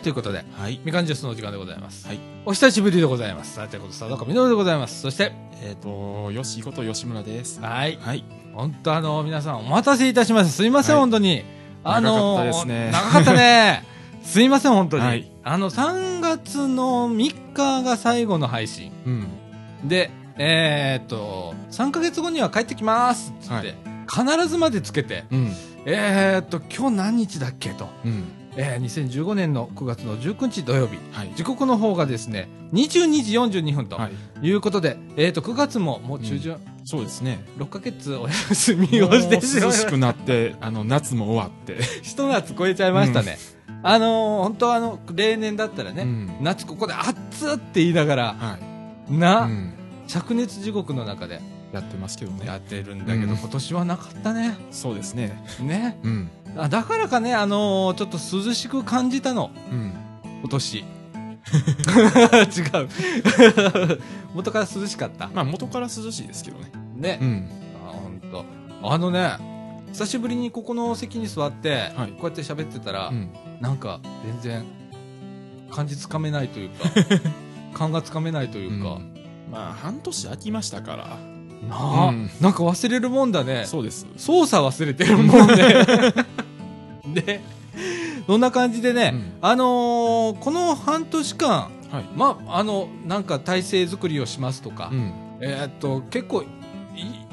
[0.00, 0.80] ということで、はい。
[0.84, 2.06] みかんジュースのお時間でございます。
[2.06, 2.18] はい。
[2.44, 3.54] お久しぶりでございます。
[3.54, 5.00] さあ、ということで、佐藤みのるでございます。
[5.02, 5.32] そして、
[5.62, 7.60] えっ、と、よしこと吉村です。
[7.60, 7.98] はい。
[8.00, 8.24] はい。
[8.54, 10.52] 本当あの、皆さんお待たせいたしました。
[10.52, 11.44] すいません、はい本当に。
[11.82, 13.84] あの長かったですね長かったね。
[14.22, 15.04] すいません、本当に。
[15.04, 18.92] はいあの、3月の3日が最後の配信。
[19.06, 19.88] うん。
[19.88, 23.74] で、えーっと、3ヶ月後には帰ってきますっつって、はい
[24.10, 25.52] 必ずまでつけて、うん。
[25.86, 27.88] えーっと、今日何日だっけと。
[28.04, 28.24] うん。
[28.56, 30.98] えー、2015年の9月の19日土曜日。
[31.12, 31.32] はい。
[31.34, 34.08] 時刻の方がですね、22時42分とは
[34.42, 34.46] い。
[34.46, 37.44] いうことで、えーっと、9月ももう中旬、そうですね。
[37.58, 41.82] 6ヶ月お休みをしてし涼しくなって、あの、夏も終わって。
[42.02, 43.38] ひと夏超えちゃいましたね。
[43.82, 46.30] あのー、本当はあの、例年だったらね、うん。
[46.40, 48.58] 夏ここで熱っって言いながら、は
[49.10, 49.14] い。
[49.14, 49.74] な、うん。
[50.08, 51.40] 灼熱地獄の中で
[51.72, 52.46] やってますけどね。
[52.46, 54.56] やってるんだけど、うん今年はなかったね。
[54.70, 55.42] そうですね。
[55.60, 55.98] ね。
[56.02, 56.30] うん。
[56.56, 59.92] あだからかね、あのーちょっと涼しく感じたの、うん。
[60.40, 60.78] 今年。
[61.50, 62.88] 違う。
[64.34, 65.28] 元から涼しかった？
[65.32, 66.70] まあ、元から涼しいですけどね。
[66.96, 67.18] ね。
[67.20, 67.48] うん。
[67.86, 68.44] あ、ほんと。
[68.82, 69.32] あのね、
[69.92, 73.30] 久しぶりにここの席に座って、はいこうやって喋ってたら、うん。
[73.60, 74.64] なんか全然
[75.70, 76.90] 感じつかめないというか、
[77.74, 79.14] 感がつかめないというか、うん
[79.50, 81.18] まあ、半年空きましたから。
[81.68, 83.64] なあ、うんなんか忘れるもんだね。
[83.66, 84.06] そうです。
[84.16, 85.54] 操作忘れてるもんね。
[87.14, 87.40] で、
[88.26, 92.04] そんな感じでね、うんあのーこの半年間、はい。
[92.14, 95.12] まあ、あの、なんか体制作りをしますとか、うん。
[95.40, 96.46] えーっと、結構、い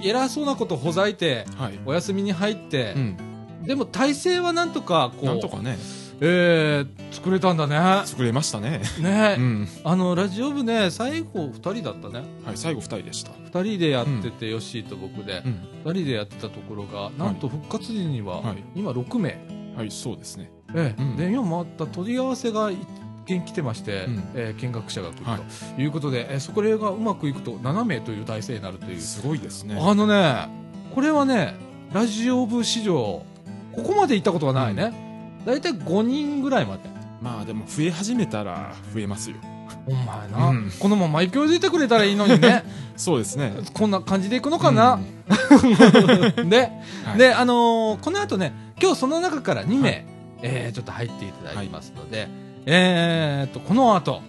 [0.09, 1.80] 偉そうなことほざいて、はい。
[1.86, 3.17] お休みに入ってう、ん。
[3.64, 5.78] でも体制はなんとか、こう、なんとかね、
[6.22, 8.06] えー作れたんだね。
[8.06, 8.82] 作れましたね。
[9.02, 9.68] ね、うん。
[9.84, 12.23] あの、ラジオ部ね、最後二人だったね。
[12.46, 13.32] はい、最後二人でした。
[13.62, 15.60] 二人でやってて、ヨッシーと僕でう、ん。
[15.86, 19.38] 二人でやってたところが、なんと復活時には、はい今6名。
[19.76, 20.52] はい、そうですね。
[20.76, 22.77] ええうんで、今また問い合わせが一
[23.26, 25.39] 件来てまして、うんえー見学者が来るは
[25.76, 29.00] ということで、えーそこがうまくいくと7名という体制になるという。
[29.02, 29.77] すごいですね。
[29.80, 30.48] あのね、
[30.94, 31.56] これはね、
[31.94, 33.23] ラジオ部史上、
[33.73, 34.82] ここまで行ったことがないね。
[34.82, 35.07] だい
[35.61, 36.81] たい5人ぐらいまで。
[37.21, 39.37] まあでも増え始めたら増えますよ。
[39.87, 42.63] お前な、うんこのまま勢いづいてくれたらいいのにね。
[42.95, 43.53] そうですね。
[43.73, 44.99] こんな感じでいくのかな、
[46.45, 46.71] で、
[47.05, 50.05] はいで、あのーこの後ね、今日その中から2名、はい
[50.41, 52.27] えーちょっと入っていただきますので、
[52.65, 54.21] えーっと、この後、はい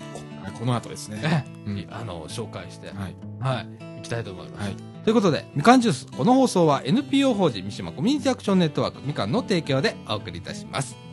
[0.58, 1.20] この後ですね。
[1.22, 3.16] えうんあの、紹介して、はい。
[3.38, 4.64] はい、いきたいと思います。
[4.64, 4.76] はい。
[5.04, 11.07] ということで、みかんジュース、この放送は NPO 法人三島コミュニティアクションネットワークみかんの提供でお送りいたします。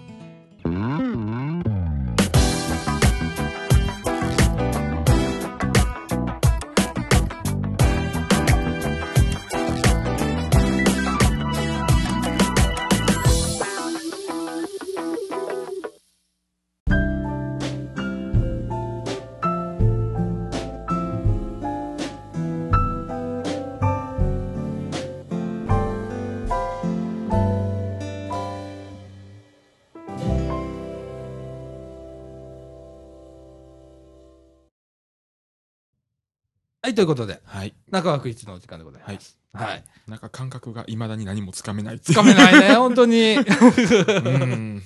[36.95, 37.73] ということで、はい。
[37.91, 39.37] 中枠一のお時間でございます。
[39.53, 39.83] はい。
[40.07, 41.99] なんか感覚が未だに何もつかめない。
[41.99, 43.35] つかめないね、 本当に。
[43.35, 44.83] うん。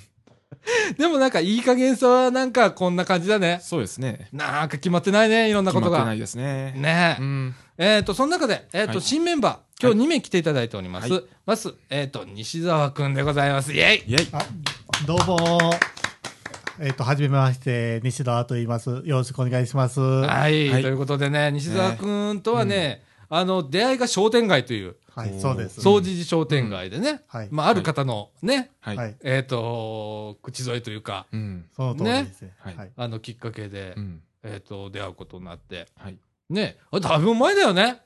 [0.98, 3.60] でもなんかいい加減さはなんかこんな感じだね。
[3.62, 4.28] そうですね。
[4.32, 5.98] なんか決まってないね、いろんなことが。
[5.98, 6.72] 決まってないですね。
[6.76, 7.22] ねえ。
[7.22, 7.54] うん。
[7.78, 11.10] えっ、と、その中で、えっ、と、はい新メンバー、今日2名来ていただいております。
[11.10, 13.72] はいまず、えっ、と、西澤くんでございます。
[13.72, 14.28] イェイイェイ。
[14.32, 14.44] あ、
[15.06, 15.72] どうも。
[16.82, 18.88] えっ、と、はじめまして、西田と言います。
[18.88, 20.00] よろしくお願いします。
[20.00, 24.96] ははい、はいということでね、西澤くんとはね、あの、出会いが商店街という、
[25.26, 25.82] い、そうです。
[25.82, 27.48] 総持寺商店街でね、はい。
[27.50, 28.96] まあ、ある方のね、はい。
[28.96, 29.16] はい。
[29.22, 31.66] えっ、と、口添えというか、うん。
[31.76, 32.54] その通りですね。
[32.58, 32.92] はいはい。
[32.96, 34.22] あの、きっかけで、うん。
[34.42, 36.16] えっ、と、出会うことになって、はい。
[36.48, 38.00] ね、あだいぶ前だよね。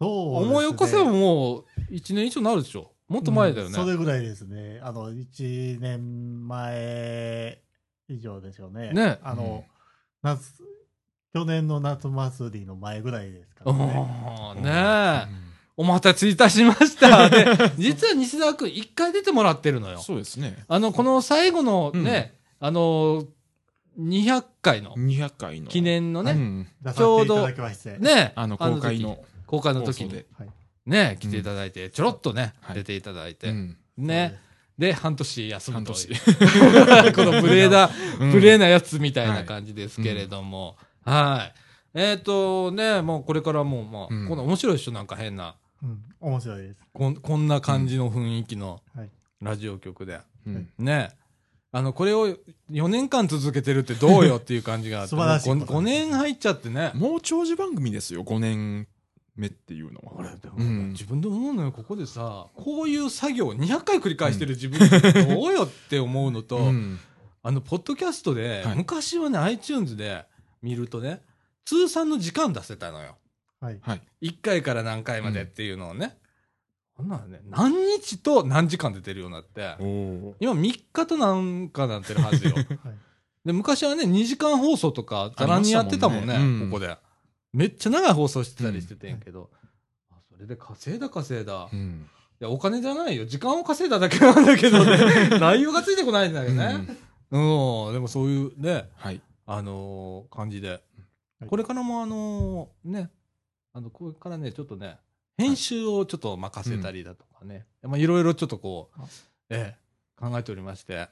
[0.00, 2.90] そうですね思い起こせばもう、1年以上になるでしょ。
[3.08, 3.78] もっと前だよね。
[3.78, 4.80] うんそれぐらいですね。
[4.82, 7.60] あの、1年前
[8.08, 8.92] 以上でしょうね。
[8.92, 9.64] ねあの、
[10.22, 10.62] 夏、
[11.32, 14.60] 去年の夏祭りの前ぐらいですからね。
[14.60, 15.46] ねえ。
[15.76, 17.28] お待たせいたしました。
[17.30, 17.44] で、
[17.76, 19.98] 実は西澤くん一回出てもらってるのよ。
[19.98, 20.64] そうですね。
[20.68, 23.24] あの、この最後のね、あの、
[23.98, 25.68] 200回の200回の。
[25.68, 26.68] 記念のね、うん。
[26.80, 27.98] 出させていただきまして。
[27.98, 30.26] ね、あの、公開時の公開の時に放送で。
[30.38, 30.48] はい。
[30.86, 33.76] ね、来ていただいて、ちょろっとね、はい出ていただいて、うん。
[33.98, 34.38] ね、
[34.78, 37.12] で、半年休む半という年。
[37.14, 37.90] この無礼な、
[38.20, 41.50] うん無礼なやつみたいな感じですけれども、は
[41.94, 41.98] い。
[41.98, 46.02] えっ、とね、もうこれからもう、まあ、うんこの面白い人なんか変な、うん。
[46.20, 46.80] 面白いです。
[46.92, 49.10] こんこんな感じの雰囲気のはい。
[49.40, 50.20] ラジオ局で。
[50.46, 50.68] うん。
[50.78, 51.10] ね。
[51.72, 52.28] あの、これを
[52.70, 55.10] 4年間続けてるってどうよっていう感じがあって。
[55.10, 56.90] 素晴らしいことです 5, 年入っちゃってね。
[56.94, 58.88] もう長寿番組ですよ、5年
[59.36, 60.12] 目っていうのは。
[60.16, 64.78] 俺、でもうん自分で思うのよ、ここでさ、こういう作業を200回繰り返してる自分
[65.28, 66.98] どうよって思うのと、うん
[67.42, 70.24] あの、ポッドキャストで、はい昔はね、iTunes で
[70.62, 71.22] 見るとね、
[71.64, 73.16] 通算の時間出せたのよ。
[73.60, 73.78] はい。
[73.80, 74.02] はい。
[74.30, 76.18] 1回から何回までっていうのをね。
[76.96, 79.76] こんなのね、何日と何時間で出るようになって、
[80.40, 82.54] 今3日となんかなってるはずよ。
[82.56, 82.66] はい。
[83.44, 86.96] で、昔はね、2時間放送とか、ざらにやってたもんね、んねうんここで。
[87.52, 89.50] めっちゃ長い放送してたりしててんけど、
[90.10, 91.68] あそれで稼いだ稼いだ。
[91.72, 92.08] いうん
[92.40, 93.24] や、お金じゃないよ。
[93.24, 95.30] 時間を稼いだだけなんだけどね。
[95.40, 96.86] 内容がついてこないんだよね。
[97.30, 97.38] う
[97.90, 99.20] ん、でもそういうね、はい。
[99.46, 100.76] あのー感じでは。
[100.76, 103.10] いこれからもあのーね、
[103.72, 104.98] あの、これからね、ちょっとね、
[105.36, 109.06] 編集をちょっと任せたりだとかね、まあいろいろちょっとこうあ、
[109.50, 111.08] ええ、考えておりまして、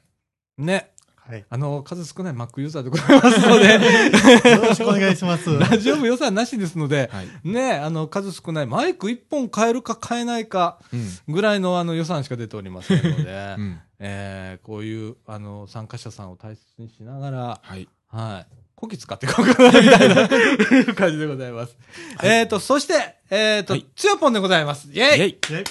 [0.56, 0.90] ね、
[1.26, 1.44] はい。
[1.48, 5.48] あの、数少ない Mac ユーザーでございますので、よろしくお願いします。
[5.58, 7.28] ラジオ部予算なしですので、はい。
[7.44, 10.96] ね、あの、数少ない、マイク1本変えるか変えないかう
[11.30, 11.34] ん。
[11.34, 13.80] ぐらいのあの予算しか出ておりませんので、 うん。
[14.00, 17.88] えーこういう、あの、参加者さんを大切にしながら、はい。
[18.08, 18.56] はい。
[18.74, 20.28] こき使っていこうかな、みたいな
[20.94, 21.76] 感じでございます。
[22.22, 24.88] えっ、と、そして、えっ、と、はいつよぽんでございます。
[24.88, 25.64] イェイイェイ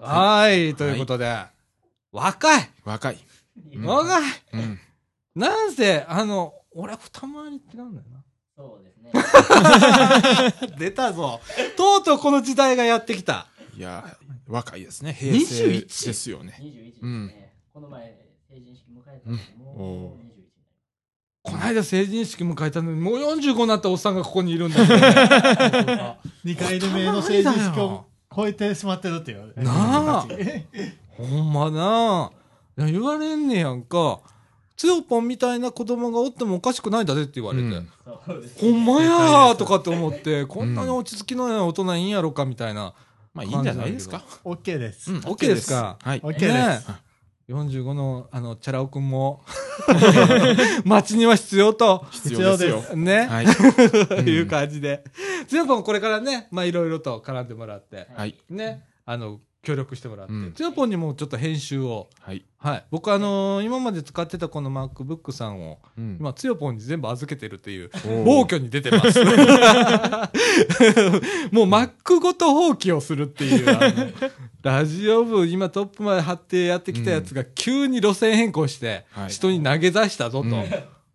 [0.00, 0.10] ます。
[0.10, 1.53] はい、ということで、
[2.14, 3.18] 若い若い。
[3.74, 4.22] うん若い
[4.52, 4.78] うん。
[5.34, 8.22] なんせ、あの、俺は二回り違うんだよな。
[8.56, 10.78] そうですね。
[10.78, 11.40] 出たぞ。
[11.76, 13.48] とうとうこの時代がやってきた。
[13.76, 14.16] いや、
[14.46, 15.12] 若いですね。
[15.12, 16.56] 平成21ですよね。
[16.60, 17.52] 21ですうんね。
[17.72, 18.16] この前、
[18.48, 20.34] 成人式迎えたので、うんもおう21に
[21.42, 26.18] この間成人式迎えたのに、もう45になったおっさんがここにいるんだよ、ね。
[26.44, 29.52] 2回目の成人式を超えてしまってるっていう。
[29.56, 30.28] なあ
[31.16, 32.30] ほんまな。
[32.76, 34.20] いや言われんねやんか。
[34.76, 37.64] つよぽんみたいな子供がおってもおかしくないんだぜって言われて。
[37.64, 37.88] うん。
[38.58, 42.94] ほんまやーとかって思って、こんなに落ち着きのない大人いいんやろかみたいな。
[43.32, 44.24] まあいいんじゃないですか。
[44.44, 45.12] OK です。
[45.12, 46.20] うん OK ですかはい。
[46.20, 46.88] OK です。
[46.88, 47.04] ね
[47.48, 49.44] 45の、あの、チャラ男くんも、
[50.84, 52.96] 街には必要と、必要ですよ。
[52.96, 53.46] ね、はい。
[54.24, 55.04] いう感じで。
[55.46, 58.38] つよぽんこれからね、まあいろいろと絡んでもらって、はい。
[58.48, 62.44] ね、あの、協力してもらってうん、つよぽんにもちょっと編集を、はい。
[62.58, 62.84] はい。
[62.90, 69.24] 僕あのー今まで使ってたこの MacBook さんを、うん今、つよぽんに全部預けてるっていう、ー暴挙に出てます。
[71.50, 74.14] もう Mac ごと放棄をするっていう、
[74.62, 80.48] ラジオ部、今トップまで張ってやってきたやつが急に路線変更しては、い人に投げ出したぞと。
[80.48, 80.64] うん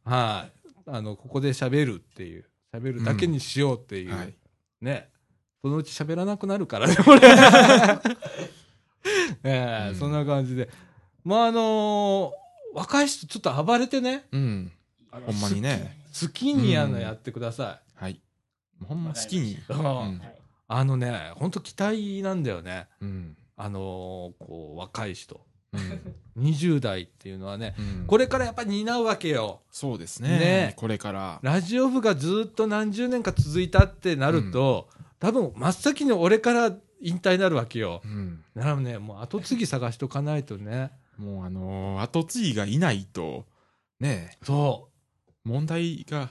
[0.09, 0.51] はい。
[0.87, 4.33] あの、ここで喋るっていう、喋るだけにしようっていう、はい。
[4.81, 5.09] ね。
[5.61, 7.21] そのうち喋らなくなるからね、 これ。
[9.43, 10.69] ええうんそんな感じで。
[11.23, 12.39] まあ、あのー
[12.71, 14.71] 若い人ちょっと暴れてね、うん。
[15.11, 15.97] ほんまにね。
[16.21, 18.21] 好きにあのうんやってくださはい。
[18.85, 19.53] ほんま好きに。
[19.53, 19.57] い。
[19.69, 20.35] うんはい。
[20.67, 22.87] あのね、本当期待なんだよね。
[23.01, 23.35] うん。
[23.57, 23.81] あのー
[24.45, 25.41] こう、若い人。
[25.73, 26.15] うん。
[26.43, 29.61] 20代っていうのはね、うんこれからやっぱり担うわけよ。
[29.71, 30.73] そうですねね。
[30.77, 31.39] これから。
[31.41, 34.89] ラジオ部がずっと何十年か続いたってなると、
[35.19, 38.01] 多分真っ先に俺から引退になるわけよ。
[38.03, 38.43] うん。
[38.55, 40.91] だからね、もう後継ぎ探しとかないとね。
[41.17, 43.45] もうあのー後継ぎがいないと、
[43.99, 44.89] ねそ
[45.45, 45.49] う。
[45.49, 46.29] 問題が、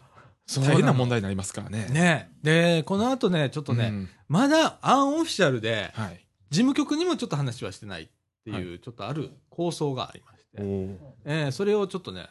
[0.57, 1.89] 大変なの問題になりますからね。
[1.91, 6.21] ねで、この後ね、ちょっとね、うんまだアンオフィシャルで、はい。
[6.51, 8.09] 事務局にもちょっと話はしてないっ
[8.45, 12.27] ていう、ちょっとある構想がありまして、おえーそれをちょっとね、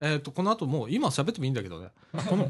[0.00, 1.88] えっ、と、この後もう、今喋ってもいいんだけどね。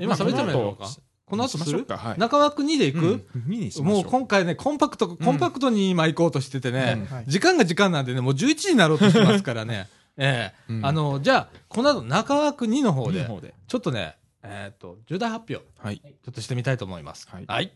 [0.01, 0.89] 今喋ってみようか。
[1.27, 1.85] この後する？
[1.85, 1.99] か。
[1.99, 2.19] はい。
[2.19, 9.89] 中枠2で行く、うん見にしましょもう今回ね、コンパクト、コンパクトに今行こうとしててね、はい時間が時間なんでね、もう11時になろうとしてますからね。
[10.17, 13.55] ええうんあの、じゃあ、この後中枠2の方で、二の方で。
[13.67, 15.99] ちょっとね、えっ、と、重大発表、はい。
[15.99, 17.29] ちょっとしてみたいと思います。
[17.31, 17.73] はいはい。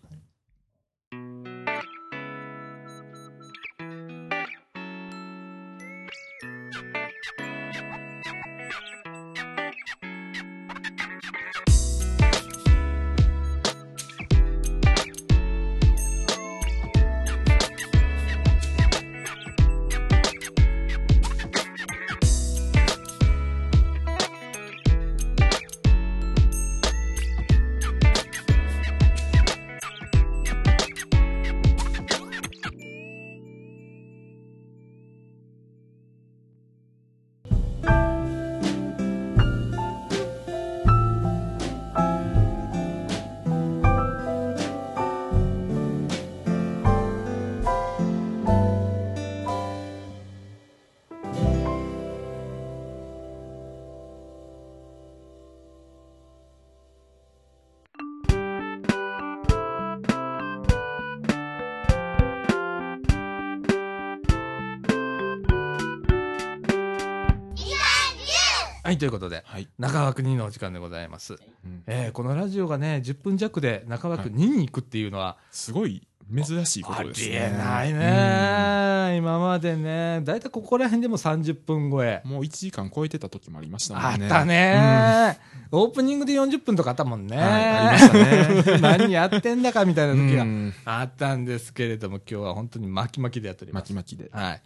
[69.01, 69.67] ということで、はい。
[69.79, 71.35] 中枠2のお時間でございます。
[71.65, 77.29] うんえーこのラジオがね、10分弱で中枠2に行くっていうのは、すごい珍しいこあとですね。
[77.31, 79.17] りえないね。
[79.17, 82.29] 今までね、だいたいここら辺でも30分超えう。
[82.29, 82.31] ん。
[82.31, 84.27] もう1時間超えてた時もありましたもんね。
[84.27, 85.39] あったね、
[85.73, 87.39] オープニングで40分とかあったもんね。
[87.39, 93.95] はいありましたね 何やってんだかみたいな時がうんあったんですけれども、今日は本当に巻き巻きでやっております。
[93.95, 94.29] 巻き巻きで。
[94.31, 94.61] はい。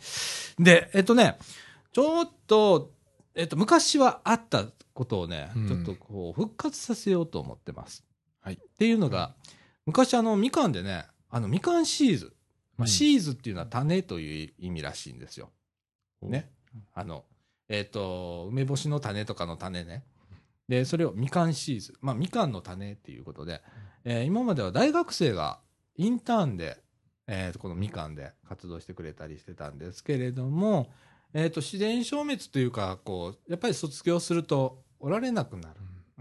[0.59, 1.39] で、えっとね、
[1.93, 2.91] ちょっと、
[3.35, 8.05] えっと、昔はあったことをね、うんちょっとこう、復活させようと思ってます。
[8.41, 9.35] はいっていうのが、
[9.87, 12.33] 昔あの、みかんでね、あの、みかんシーズ。
[12.77, 15.51] まあ、うんシーズっていうのは種という意味らしいんですよ。
[16.23, 16.51] ね。
[16.93, 17.25] あの、
[17.69, 20.05] えっ、と、梅干しの種とかの種ね。
[20.69, 21.95] で、それをみかんシーズ。
[22.01, 23.63] まあ、みかんの種っていうことで、
[24.05, 25.61] えー今までは大学生が
[25.97, 26.79] インターンで、
[27.27, 30.91] えーとこのみかんで活動してくれたりしてたんですけれども、
[31.35, 35.75] えっ、と、自然消滅というか、こう、やっぱり卒業するとおられなくなる。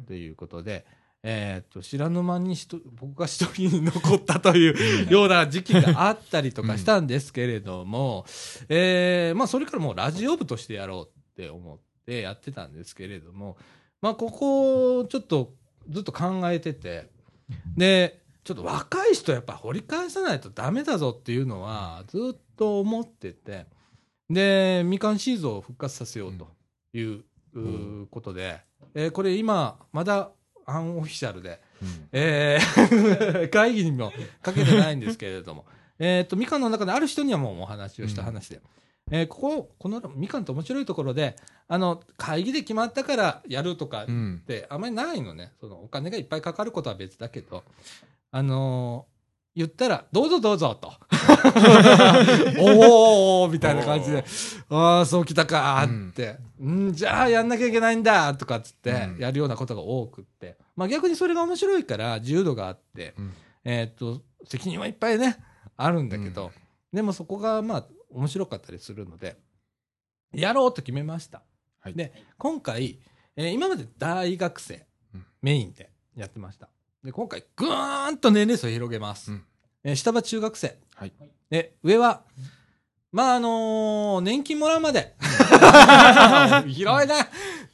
[0.07, 0.85] ということで、
[1.21, 2.55] えっ、と、知らぬ間に
[2.99, 8.25] 僕が一人に残ったというような時期があったりとかしたんですけれども、
[8.67, 13.55] えーまあ、それからもうラジオ部としてやろうって思ってやってたんですけれども、
[14.01, 15.53] まあ、ここ、ちょっと
[15.89, 17.07] ずっと考えてて、
[17.77, 23.67] で、ちょっと若い人やっぱ掘り返さないとダメだぞっていうのはずっと思ってて、
[24.29, 26.47] で、みかんシーズンを復活させようと
[26.93, 27.23] いう,、
[27.55, 28.59] うことで、
[28.95, 30.31] えーこれ今、まだ
[30.65, 32.09] アンオフィシャルで、うん。
[32.13, 34.11] えー 会議にも
[34.41, 35.65] かけてないんですけれども、
[35.99, 38.61] えっと、みかんの中である人にはもうお話をした話で、
[39.11, 41.35] えーここ、このみかんと面白いところで、
[41.67, 44.43] あの、会議で決まったからやるとかっうん。
[44.47, 45.51] てあんまりないのね。
[45.59, 47.63] そのお金がいっぱいかかることは別だけど、
[48.31, 49.12] あのー
[49.55, 50.91] 言ったら、どうぞどうぞと。
[52.59, 54.25] おーみたいな感じで、
[54.69, 59.19] ああ、そうきたかーって、うん、じゃあやんなきゃいけないんだとかっつってうん。
[59.19, 63.33] やるようなことが多くって、まあ逆にそれが面白いから自由度があって、うん。
[63.63, 65.37] えーっと、責任はいっぱいね、
[65.77, 66.51] あるんだけど、
[66.91, 69.37] でもそこがまあ面白かったりするので、
[70.33, 71.43] やろうと決めました。
[71.79, 71.93] はい。
[71.93, 72.99] で、今回、
[73.35, 75.25] えー今まで大学生うん。
[75.41, 76.69] メインでやってました。
[77.03, 79.31] で、今回ぐーんと年齢層を広げます。
[79.31, 79.43] うん
[79.85, 80.77] えー下は中学生。
[80.95, 81.11] はい
[81.49, 82.21] で、上は、
[83.11, 85.13] まあ、あのー年金もらうまで。
[86.67, 87.15] 広いな。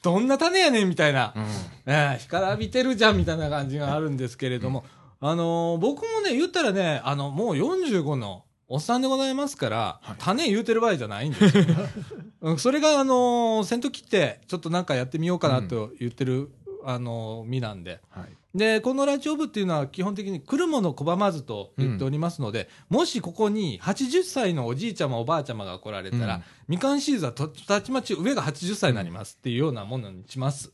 [0.01, 1.33] どんな種やねんみたいな。
[1.35, 1.43] うん
[1.85, 4.83] ええ干からびてるじゃんみたいな感じがあるんですけれども、
[5.19, 11.63] あのー僕もね、言ったらね、あの、もう45のおっさんでございますから、はい種言うてる場合じゃないんですよ。
[12.41, 16.49] うんそれが、あのー先頭切って、ちょっとなんかやってみようかなと言ってる、
[16.83, 17.99] あのー身なんで。
[18.09, 18.29] はい。
[18.55, 30.71] で、このラジオ部っていうのは基本的に来るもの拒まずと言っておりますので、もしここに80歳のおじいちゃまおばあちゃまが来られたら、うんみかんシーズンはとたちまち上が80歳になりますっていうようなものにします。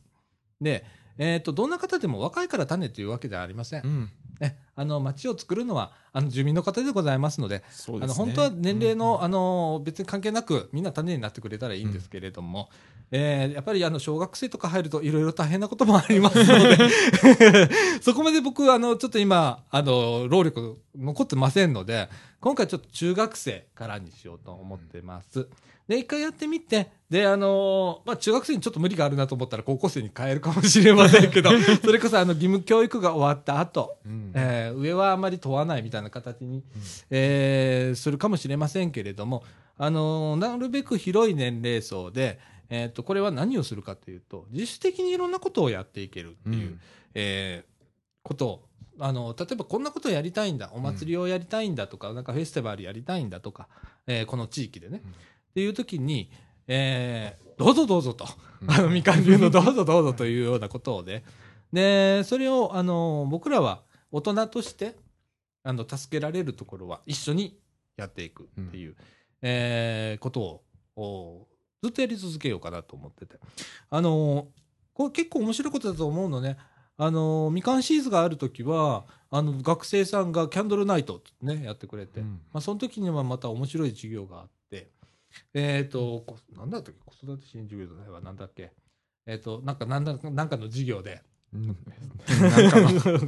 [0.59, 0.85] で、
[1.17, 3.83] えっ、と、どんな方でも若いから種というわけではありません。
[3.83, 4.11] うん。
[4.41, 7.63] ね、あの、町を作るのは、あの、住民の方でございますので、ね。
[8.03, 12.69] あの、本当は年齢の、あの、別に関係なく、みんな種になってくれたらいいんですけれども、
[13.11, 16.77] えーやっぱり、あの、小学生とか入ると、いろいろ大変なこともありますので、
[18.01, 22.09] そこまで僕、あの、ちょっと今、あの、労力残ってませんので、
[22.41, 25.47] 今回ちょっと中学生からにしようと思ってます。
[25.87, 31.51] で、一回やってみて、で、あのまあ、中学生にちょっと無理があるなと思ったら高校生に変えるかもしれませんけど、
[31.83, 36.63] それこそあの、義務教育が終わった後、うんえー上はあまり問わないみたいな形に、
[37.09, 39.43] えーするかもしれませんけれども、
[39.77, 46.79] あのーなるべく広い年齢層で、えー、とこれは何をするかというと自主的にいろんなことをやっていけるっていう、うん。
[47.13, 47.75] えー
[48.23, 48.67] ことを
[48.99, 53.67] あの例えばこんなことをやりたいんだお祭りをやりたいんだとか、なんかフェスティバルやりたいんだとか、
[54.07, 55.11] えーこの地域でね、うん。
[55.11, 55.13] っ
[55.53, 56.31] ていう時に、
[56.67, 58.25] えーどうぞどうぞと、
[58.63, 58.71] うん。
[58.71, 61.23] あのみかん流のどうぞどうぞというようなことをね。
[61.71, 63.81] でそれをあの僕らは
[64.15, 64.95] 大人として
[65.63, 67.59] あの助けられるところは一緒に
[67.97, 68.95] やっていくっていう、
[69.41, 70.63] えーことを
[70.95, 71.47] お
[71.83, 73.35] ずっとやり続けようかなと思ってて。
[73.89, 74.47] あの
[74.93, 76.57] これ結構面白いことだと思うのね。
[76.97, 82.39] あのみかんシーズンがある時はあの学生さんがキャンドルナイトねやってくれて、うん。
[82.53, 84.91] まあ、その時にはまた面白い授業があって
[85.53, 87.01] えっ、とこなんだったっけ？
[87.05, 88.71] 子育て支援授業じゃないわなんだっけ？
[89.27, 91.21] えっ、となんかなんだなんかの授業で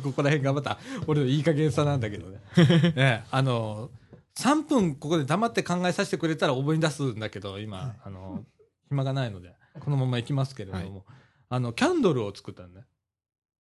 [0.03, 0.77] ここら辺がまた。
[1.07, 2.39] 俺のいい加減さなんだけどね。
[2.96, 3.89] ねあの
[4.36, 8.43] 3分ここで黙って考えさせてくれたら思い出すんだけど今、あの
[8.89, 11.05] 暇がないのでこのまま行きますけれども、
[11.50, 12.81] あのキャンドルを作ったんね。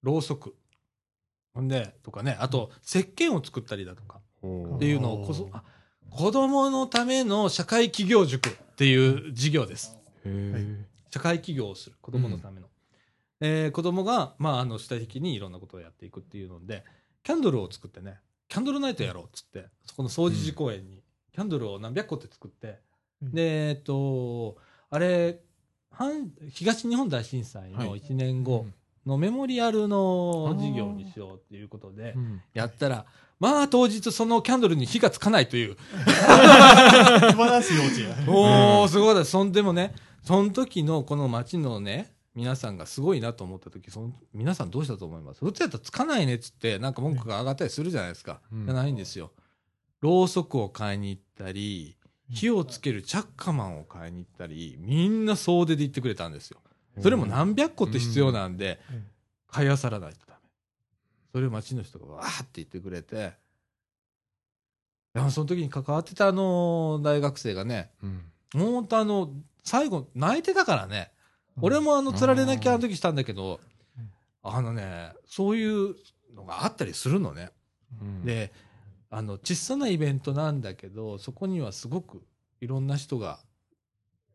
[0.03, 0.55] ろうそく。
[1.53, 2.37] ほんでとかね。
[2.39, 4.21] あと石鹸を作ったりだとか。
[4.43, 5.63] っていうのをこそあ
[6.09, 9.97] 子供のための社会企業塾っていう授業です。
[10.23, 10.29] 社
[11.09, 11.95] 社会起業をする。
[12.01, 12.67] 子供のための、
[13.39, 16.83] えー子供がまああの主体的にいろんなことをやっていくっていうので
[17.23, 21.01] キャンドルを作ってねキャンドルナイトやろうっつってそこの総持寺公園に
[21.33, 22.79] キャンドルを何百個って作って、
[23.21, 23.31] うん。
[23.31, 24.57] でえっと
[24.89, 25.39] あれ
[25.93, 27.99] 阪東日本大震災のはい。
[27.99, 28.65] 1年後
[29.05, 32.41] のメモリアルの事業にしようっていうことでうん。
[32.53, 33.05] やったら
[33.39, 35.77] まあ当日そのキャンドルに火がつかないという。
[35.95, 38.29] 素晴らしい幼稚園。
[38.33, 39.31] おー、すごいです。
[39.31, 45.43] そんでもね、その時のこの街のね、皆さんがすごいなと思った時、その皆さんどうしたと思います？
[45.43, 48.41] 普通やったらつかないねっつって、なんか文句が上がったりするじゃないですか。
[48.53, 49.31] うんじゃないんですよ。
[50.01, 51.97] ろうそくを買いに行ったり、
[52.29, 56.59] 火をつけるチャッカマンを買いに行ったり、みんな総出で行ってくれたんですよ。
[57.01, 59.03] それも何百個って必要なんで、うん
[59.49, 60.49] 買い漁らないとダメ。
[61.31, 63.33] それを街の人がわーって言ってくれて、
[65.31, 68.21] その時に関わってたあの大学生がね、うん
[68.53, 69.31] もう本当あの、
[69.63, 71.11] 最後泣いてたからね。
[71.61, 73.59] 俺もあの、つられなきゃあの時したんだけど
[73.97, 74.09] うん、
[74.43, 75.95] あのね、そういう
[76.35, 77.51] のがあったりするのね。
[78.01, 78.51] うんで、
[79.09, 82.21] あの、小さなイベントなんだけど、そこにはすごく
[82.59, 83.39] いろんな人が、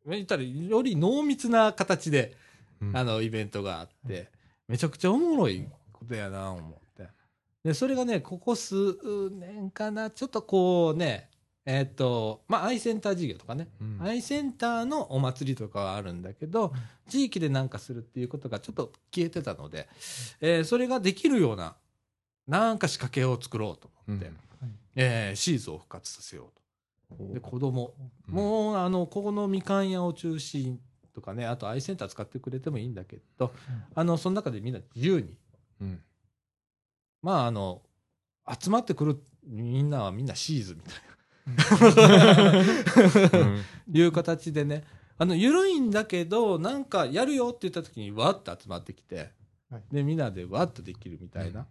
[0.06, 2.36] 言ったらより濃密な形で、
[2.80, 4.30] うんあの、イベントがあって、
[4.68, 7.08] めちゃくちゃおもろいことやな、思って。
[7.62, 8.74] で、それがね、ここ数
[9.30, 11.28] 年かな、ちょっとこうね、
[11.64, 13.98] えっ、と、まあ、アイセンター事業とかね、うん。
[14.02, 16.72] アイセンターのお祭りとかはあるんだけど、
[17.08, 19.88] 地域でなんかするっていうことがちょっと消えてたので、
[20.40, 21.76] えーそれができるような、
[22.48, 24.36] なんか仕掛けを作ろうと思って、うん。
[24.96, 26.50] えーシーズンを復活させよ
[27.10, 27.32] うと。
[27.34, 27.94] で、子供、
[28.28, 28.34] うん。
[28.34, 30.80] もう、あの、ここのみかん屋を中心
[31.14, 33.52] とかね、あとアイセンター使ってくれてもいいんだけど、
[33.94, 35.36] あの、その中でみんな自由に、
[35.80, 36.02] うん。
[37.22, 37.82] まあ、あの、
[38.60, 41.11] 集まってくるみんなはみんなシーズンみたいな。
[41.46, 41.50] う
[43.44, 44.84] んいう形でね、
[45.18, 49.30] あの、緩いんだけど、なんかやるよって言った時にわっと集まってきて、
[49.70, 51.66] はいで、みんなでわっとできるみたいな。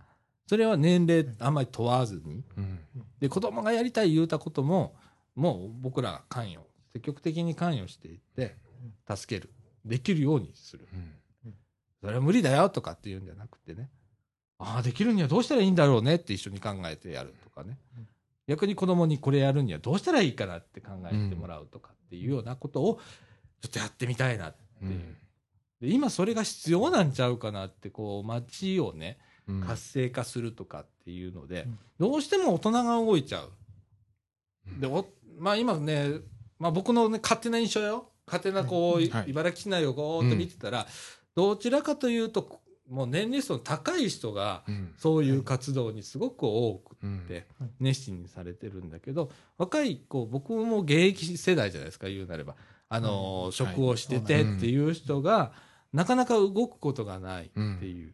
[0.47, 2.43] それは年齢あんまり問わずに。
[2.57, 2.79] うん
[3.19, 4.95] で、子供がやりたい言うたことも、
[5.35, 8.55] もう僕らが関与、積極的に関与していって、
[9.07, 9.51] 助ける。
[9.85, 10.87] できるようにする。
[10.93, 11.13] うん
[12.01, 13.89] それは無理だよとかって言うんじゃなくてね。
[14.57, 18.07] ああ、できるにはどうしたらいいんだろうねって一緒に考えてやるとかねうん。
[18.51, 22.99] 逆に子供にこれやるにはどうしたらいいかなって考えてもらうとかっていうようなことを
[23.61, 24.91] ちょっとやってみたいなってういう。
[24.91, 25.15] ん。
[25.79, 29.61] で今それが必要なんちゃうかなって、こう街をね、うん。
[29.61, 33.51] 活性化するとかっていうのでうん、どうしても大人が動いちゃう。
[34.81, 35.07] で、お
[35.39, 36.09] まあ今ね、
[36.59, 38.09] まあ僕のね、勝手な印象よ。
[38.27, 39.29] 勝手なこう、はい。
[39.29, 40.85] 茨城市内をこうっと見てたら、
[41.35, 42.60] どちらかというと、
[42.91, 44.93] もう年齢層の高い人が、うん。
[44.97, 47.19] そういう活動にすごく多くうん。
[47.25, 47.47] て、
[47.79, 52.55] 熱心にされてるんだけど、若い子、僕も現役世代じゃないですか、言うなれば。
[52.89, 55.53] あの職をしててっていう人が、
[55.93, 58.13] なかなか動くことがないっていう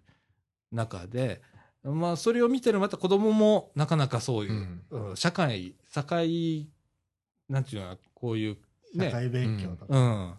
[0.71, 1.41] 中で、
[1.83, 5.17] まあ、それを見てるまた子供もなかなかそういう、うん。
[5.17, 6.69] 社会、社会、
[7.49, 8.57] なんていうのこういう、
[8.93, 10.37] ね、社会勉強とか。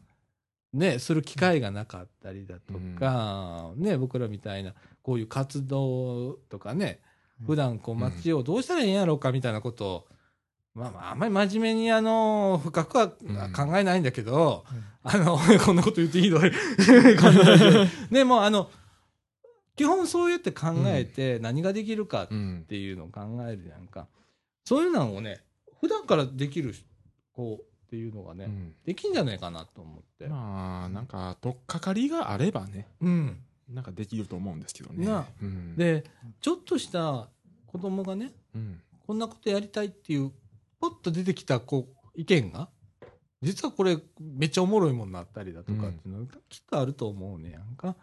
[0.75, 0.81] うん。
[0.81, 7.01] ね、する機会がなかったりだとか、ね、僕らみたいな、こういう活動とかね、
[7.47, 10.07] 普段こう街をどうしたらいいんやろうかみたいなことを、
[10.75, 13.09] まあまあ、あんまり真面目にあの、深くはう
[13.49, 13.53] ん。
[13.53, 14.85] 考えないんだけど、うん。
[15.03, 16.39] あの、 こんなこと言っていいの？
[16.41, 17.89] こんなラジオで。
[18.11, 18.71] でもあの、
[19.77, 24.09] 基本そうやって考えて何ができるかっうんていうのを考えるやんか。
[24.65, 25.41] そういうのをね、
[25.81, 26.75] 普段からできる
[27.33, 28.75] 子っていうのがね、うん。
[28.85, 30.29] できんじゃないかなと思って。
[30.29, 33.41] まあなんか取っかかりがあればねうん。
[33.69, 35.07] なんかできると思うんですけどね。
[35.43, 35.75] うん。
[35.77, 36.05] で、
[36.41, 37.29] ちょっとした
[37.67, 38.81] 子供がね、うん。
[39.07, 40.33] こんなことやりたいっていう、
[40.81, 42.69] ポッと出てきたこう意見が、
[43.41, 47.97] 実はこれめっちゃおもろいもんになったりだとかっていうのがきっとあると思うねやんか。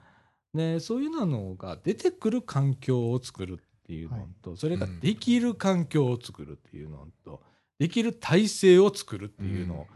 [0.53, 7.43] ね、そういうのが出てくる環境を作るっていうのと、それができる環境を作るっていうのと、
[7.79, 9.87] できる体制を作るっていうのを、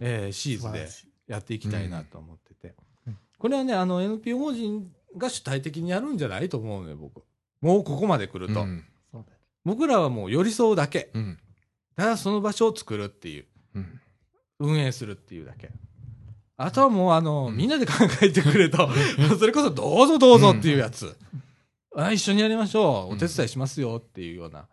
[0.00, 0.88] えーシーズで
[1.26, 2.68] やっていきたいなと思ってて。
[3.06, 7.22] うんこれはね、あの NPO 法人が主体的にやるんじゃないと思うのよ、僕。
[7.60, 8.64] もうここまで来ると。
[9.64, 11.10] 僕らはもう寄り添うだけ。
[11.14, 11.38] うん
[11.96, 13.46] ただその場所を作るっていう。
[13.74, 14.00] うん
[14.60, 15.70] 運営するっていうだけ。
[16.56, 18.88] あとはもうあの、うんみんなで考えてくれと。
[19.38, 21.14] それこそどうぞどうぞっていうやつ。
[21.96, 23.14] あ一緒にやりましょう。
[23.14, 24.68] お手伝いしますよっていうような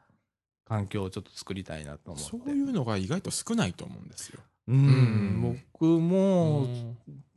[0.72, 2.30] 環境をちょっと作りたいなと思って。
[2.30, 4.40] そういうのが意外と少ないと思うんですよ。
[4.70, 4.78] うん。
[4.78, 5.60] うん。
[5.74, 6.66] 僕も、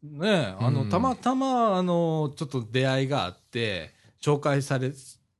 [0.05, 0.89] ね、あの、うん。
[0.89, 3.91] たまたま、あの、ちょっと出会いがあって、
[4.23, 4.93] 紹介され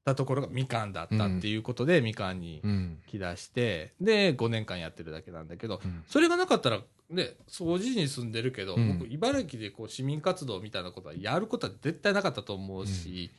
[0.05, 2.99] たところがみかんだったっていうことで、みかんにうん。
[3.07, 6.03] 来だして、で、5年間やってるだけなんだけど、うん。
[6.09, 6.81] それがなかったら、
[7.11, 8.99] ね、掃除に住んでるけど、うん。
[8.99, 13.31] 僕、茨城でこう市民活動みたいなことはやることは絶対なかったと思うし、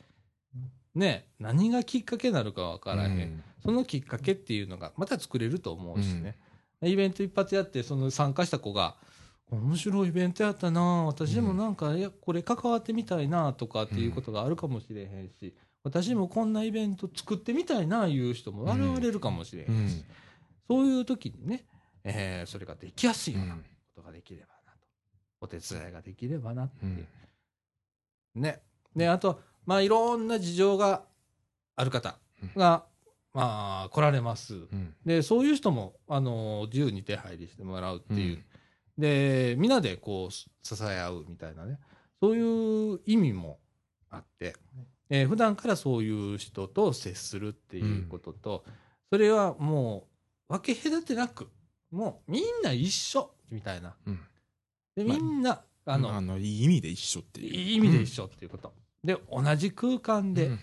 [0.96, 3.42] ね、何がきっかけになるかわからへん。
[3.62, 6.36] そのきっかけっていうのがまた作れると思うしね。
[6.82, 8.96] イベント一発やって、その参加した子が、
[9.50, 15.54] 面白いイベントやったな私でもなんか、いや、これ関わってみたいなとかっていうことがあるかもしれへんし、
[15.84, 20.04] 私もこんなイベント作ってみたいないう人も現れるかもしれへんし、うん
[20.68, 21.64] そういう時にね、
[22.02, 24.88] えーそれができやすいようなうんことができればなと。
[25.40, 26.84] お手伝いができればなって
[28.34, 28.62] ね。
[28.96, 31.02] で、あと、まあ、いろんな事情が
[31.74, 32.16] ある方
[32.56, 32.84] が、
[33.34, 34.54] まあ、来られます。
[34.54, 38.44] うんで、そういう人も、あの、自由に手配りしてもらうっていう。
[38.96, 40.48] で、みんなでこう、支
[40.82, 41.78] え合うみたいなね。
[42.20, 43.58] そういう意味も
[44.08, 44.56] あって、
[45.10, 48.64] えー普段からそういう人と接するっていうことと、
[49.12, 50.08] それはも
[50.48, 51.48] う、分け隔てなく、
[51.90, 53.96] もうみんな一緒みたいな。
[54.06, 54.20] うん
[54.96, 57.46] で、まあみんな、ああの、の、あの、いい意味で一緒っていう。
[57.54, 58.72] いい意味で一緒っていうこと。
[59.04, 60.58] で、同じ空間で、うんっ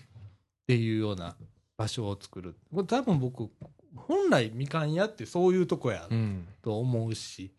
[0.66, 1.36] ていうような
[1.76, 2.56] 場所を作る。
[2.72, 3.50] これ多分僕、
[3.96, 6.46] 本来みかん屋ってそういうとこやうん。
[6.62, 7.52] と思うし、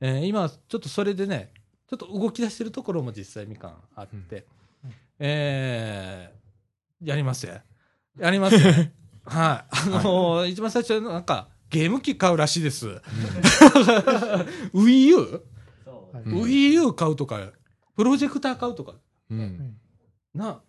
[0.00, 1.52] えー今ちょっとそれでね、
[1.86, 4.46] ちょっと動き出してるところも実際みかんあって、
[4.84, 7.44] うんえーやります？
[7.46, 7.60] よ。
[8.18, 8.60] やりますよ。
[9.26, 9.76] はい。
[9.98, 12.86] あのー一番最初のなんか、ゲーム機買うらしいです。
[14.72, 15.40] Wii U?Wii
[15.84, 17.52] そうはいうん U 買うとか、
[17.96, 18.94] プロジェクター買うとか、
[19.30, 19.76] うん。
[20.34, 20.60] な、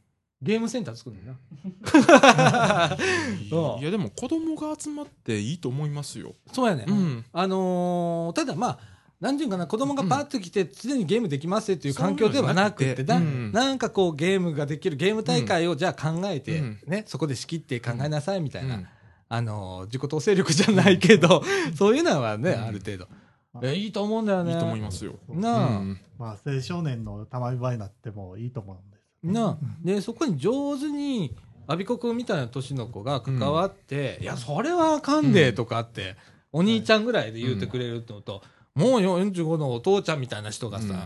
[0.42, 2.98] ゲームセンター作るのな。
[3.80, 6.34] いや、でも子供が集まっていいと思いますよ。
[6.52, 6.86] そうやね。
[6.88, 7.26] うん。
[7.32, 8.80] あのーただまあ、
[9.20, 18.88] なんていうかな、子供がパッと来て、常にゲームできますっていう環境ではなくて、なそういうのなんなんかこうゲームができる、ゲーム大会をじゃあ考えて、うんね、そこで仕切って考えなさいみたいな、うん
[19.30, 21.44] あのー自己統制力じゃないけど、
[21.76, 23.08] そういうのはね、うんある程度。
[23.62, 24.54] えいいと思うんだよね。
[24.54, 25.20] いいと思いますよ。
[25.30, 28.78] なあ、うんまあ、青少年のたまり場になってもいいと思う。
[29.24, 29.58] なあ。
[29.84, 31.36] で、そこに上手に、
[31.68, 36.16] アビコ君みたいな年の子が関わって、いや、それはあかんで、とかって、
[36.52, 38.42] お兄ちゃんぐらいで言ってくれるのと、
[38.76, 41.00] もう45のお父ちゃんみたいな人がさ、うん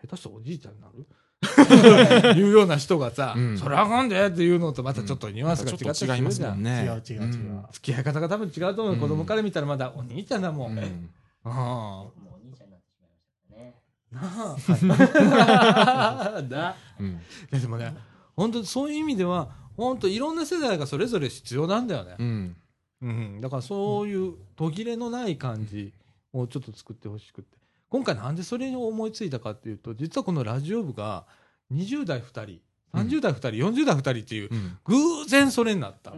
[0.00, 1.06] 下手したらおじいちゃんになる？
[2.40, 6.54] いうような人がさ、うんそれあかんでっていうのとまたちょっとニュアンスが違ったりっと違いますするじゃん。
[6.54, 6.84] もんね。
[6.84, 7.62] 違う違う違う。
[7.72, 10.66] 付き合い方が多分違うと思う、うん子供から見たらまだお兄ちゃんだも。
[10.68, 11.10] うんん。
[11.44, 13.74] あ僕もお兄ちゃんになってし
[14.10, 16.48] まいましたからね。
[16.48, 16.48] あ。
[16.48, 17.20] ななうん。
[17.50, 17.94] でもね、
[18.36, 22.16] 本当そういう意味では、本当いろんな世代がそれぞれ必要なんだよね。
[22.18, 22.56] うん。
[23.00, 25.92] うん、だからそういう途切れのない感じ
[26.32, 27.58] をちょっと作ってほしくて。
[27.88, 31.26] 今回なんでそれに思いついたかっていうと、実はこのラジオ部が
[31.72, 32.60] 20代2人、
[32.92, 33.48] 30代2人、
[33.82, 36.12] 40代2人っていう、うん偶然それになった。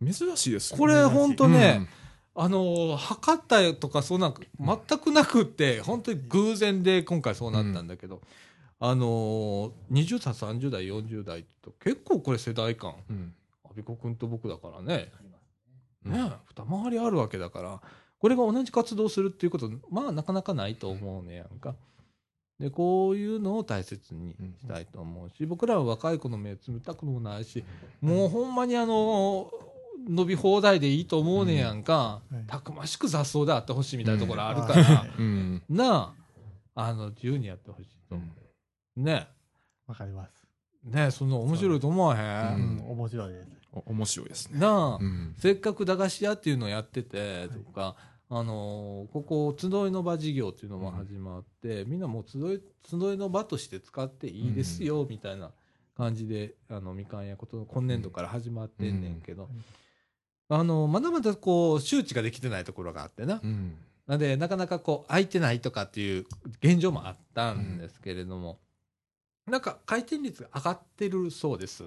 [0.00, 1.88] 珍しいですよこれ本当ね、うん
[2.40, 8.20] あのー、測ったとかそうなんか全くなくって、本当に偶然で今回そうなったんだけど、
[8.78, 13.34] あのー、20代、30代、40代と結構これ世代間、うん。
[13.64, 15.10] 阿ビ子君と僕だからね、
[16.04, 16.16] ね。
[16.16, 17.80] ね、二回りあるわけだから、
[18.20, 21.74] これが同じ活動するっていうこと、まあなかなかないと思うねやんか。
[22.60, 27.64] で、こういうのを大切にしたいと思うし、僕らは若い子の目冷たくもないし、
[28.00, 29.50] もうほんまにあの、
[30.06, 32.36] 伸び放題でいいと思うねやんか、うん。
[32.38, 32.46] はい。
[32.46, 35.62] たくましく雑草であってほしいみたいなところあるから、うん。
[35.68, 36.14] な
[36.74, 38.24] あ、あの、自由にやってほしいと思
[38.96, 39.00] う。
[39.00, 39.28] ね。
[39.86, 40.46] わかります。
[40.84, 42.58] ねその面白いと思わへ、う。
[42.58, 42.76] ん。
[42.76, 43.48] ん、面白いです。
[43.72, 44.60] お面白いですね。
[44.60, 45.34] なあ、うん。
[45.38, 47.96] せっかく駄菓子屋っていうのをやっててとか、
[48.30, 55.50] あのーここ集いの場事業っていうのも始まって、みんなもう集い集いの場として使っていいですよみたいな
[55.96, 59.48] 感じで、あのみかん屋こと今年度から始まってんねんけど、
[60.48, 63.76] あのまだまだこう周知ができてないところがあってな、うん。
[64.06, 66.26] なんでなかなかこう空いてないとかっていう
[66.62, 68.58] 現状もあったんですけれども、
[69.46, 71.84] なんか回転率が上がってるそうです。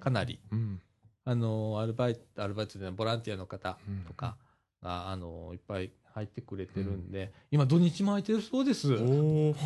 [0.00, 0.40] かなり。
[0.50, 0.80] うん。
[1.24, 4.36] あのアルバイトアルバイトでボランティアの方うんとか
[4.82, 8.88] が、あのいっぱい入ってくれてるんで、今土日も空いてるそうです。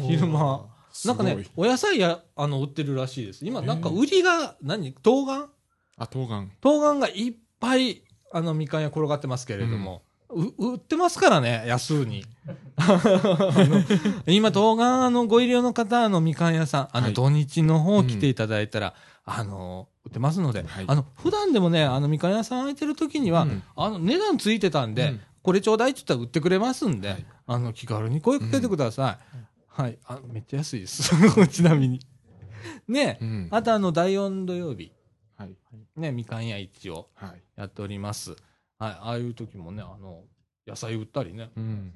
[0.07, 0.67] 昼間。
[1.07, 3.45] なんかねお野菜や、あの、売ってるらしいです。
[3.45, 4.95] 今、なんか売りが、何？
[5.03, 5.49] 冬瓜？
[5.97, 6.47] あ、冬瓜。
[6.61, 8.04] 冬瓜がいっぱい、
[8.35, 12.25] あの、みかん屋転がってますけれども、う売ってますからね、安に。
[14.27, 18.95] 今、冬瓜のご入り用の方、あの、みかん屋さん、あの、はい土日の方来ていただいたら、
[19.25, 29.19] あの、売ってますので、はいあの、普段でもね、あの、みかん屋さん空いてる時には、うんあの、値段ついてたんで、うんこれちょうだいって言ったら売ってくれますんで、はいあの、気軽に声かけてくださ
[29.77, 29.83] い。
[29.83, 29.99] はい。
[30.07, 31.13] あ、めっちゃ安いです。
[31.53, 32.01] ちなみに。
[32.89, 33.49] ね、うん。
[33.51, 34.93] あとあの、第4土曜日。
[35.37, 35.57] はい。
[35.97, 37.43] ね、みかん屋市をはい。
[37.57, 38.31] やっております。
[38.31, 38.39] はい。
[38.79, 40.23] ああいう時もね、あの、
[40.67, 41.95] 野菜売ったりね、うん。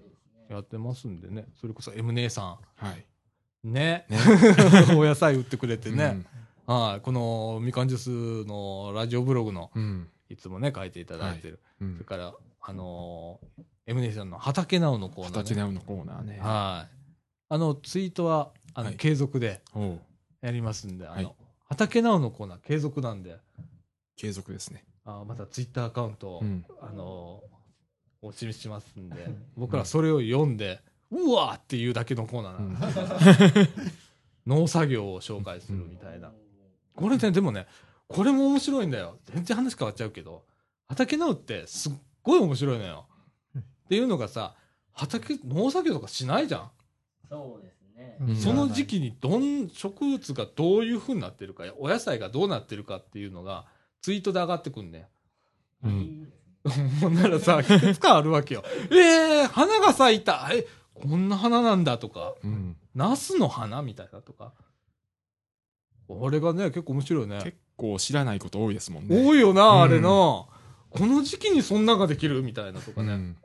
[0.48, 3.68] やってますんでね、それこそ M 姉さはい。
[3.68, 4.18] ん、ね、ね
[4.96, 6.24] お野菜売ってくれてね、
[6.66, 6.74] うん。
[6.74, 7.00] はい。
[7.00, 10.08] このみかんジュースのラジオブログの、うん。
[10.28, 11.60] いつもね、書いていただいてる。
[11.80, 12.04] うんそれ。
[12.04, 15.44] から、あのー、M 姉さんの畑直のコーナー、ね。
[15.44, 16.38] 形直のコーナーね。
[16.40, 16.96] はい。
[17.50, 19.62] あの、ツイートは、あの、はい継続で
[20.40, 21.34] やりますんで、あの、はい
[21.68, 23.36] 畑直のコーナー継続なんで、
[24.16, 24.84] 継続ですね。
[25.04, 26.64] あまたツイッターアカウントを、うん。
[26.80, 33.70] あのー、お示ししますんで、僕らそれを読んで、うわーっていうだけのコーナーなんです。
[34.46, 36.32] 農作業を紹介するみたいな。
[36.94, 37.66] これね、でもね、
[38.08, 39.18] これも面白いんだよ。
[39.26, 40.44] 全然話変わっちゃうけど、
[40.86, 43.06] 畑直ってすっごい面白いのよ。
[43.58, 44.56] っていうのがさ、
[44.92, 46.70] 畑、農作業とかしないじゃん。
[47.28, 47.77] そうです
[48.40, 53.66] その時期にどん、植物がどういう風になってるか、お野菜がどうなってるかっていうのが、
[54.02, 55.08] ツイートで上がってくんね。
[55.84, 56.32] うん。
[57.00, 58.64] ほんならさ、季節感あるわけよ。
[58.90, 62.76] えー、花が咲いたえ、こんな花なんだとか、うん。
[62.94, 64.52] ナスの花みたいなとか。
[66.08, 67.40] これがね、結構面白いね。
[67.42, 69.24] 結構知らないこと多いですもんね。
[69.24, 70.08] 多いよな、うんあれな。
[70.08, 70.48] こ
[71.00, 73.12] の時期にそんなができるみたいなとかね。
[73.12, 73.36] うん。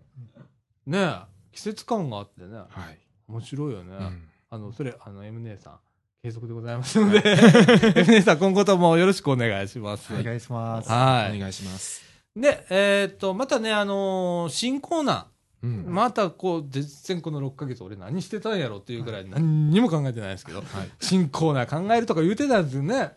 [0.88, 1.20] ねえ
[1.52, 2.58] 季節感があってね。
[2.58, 3.00] はい。
[3.28, 3.96] 面白いよね。
[3.96, 5.80] うんあの、それ、あの、M 姉さん、
[6.22, 7.24] 継続でございますので、
[7.98, 10.14] M 姉さん、今後ともよろしくお願いします。
[10.14, 10.90] お願いします。
[10.92, 11.36] はい。
[11.36, 12.04] お願いします。
[12.36, 15.28] で、えーっと、またね、あのー新コーナ
[15.64, 15.92] うー、ん。
[15.92, 20.68] またこう、全然この6ヶ月俺何してたんやろっていうぐらい何にも考えてないですけど、はい。
[21.00, 23.12] 新コーナー考えるとか言うてたんですよね。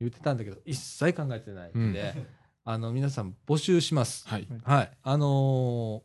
[0.00, 2.14] 言ってたんだけど、一切考えてないんで、
[2.64, 4.28] あの、皆さん募集します。
[4.28, 4.46] はい。
[4.64, 4.90] はい。
[5.02, 6.02] あの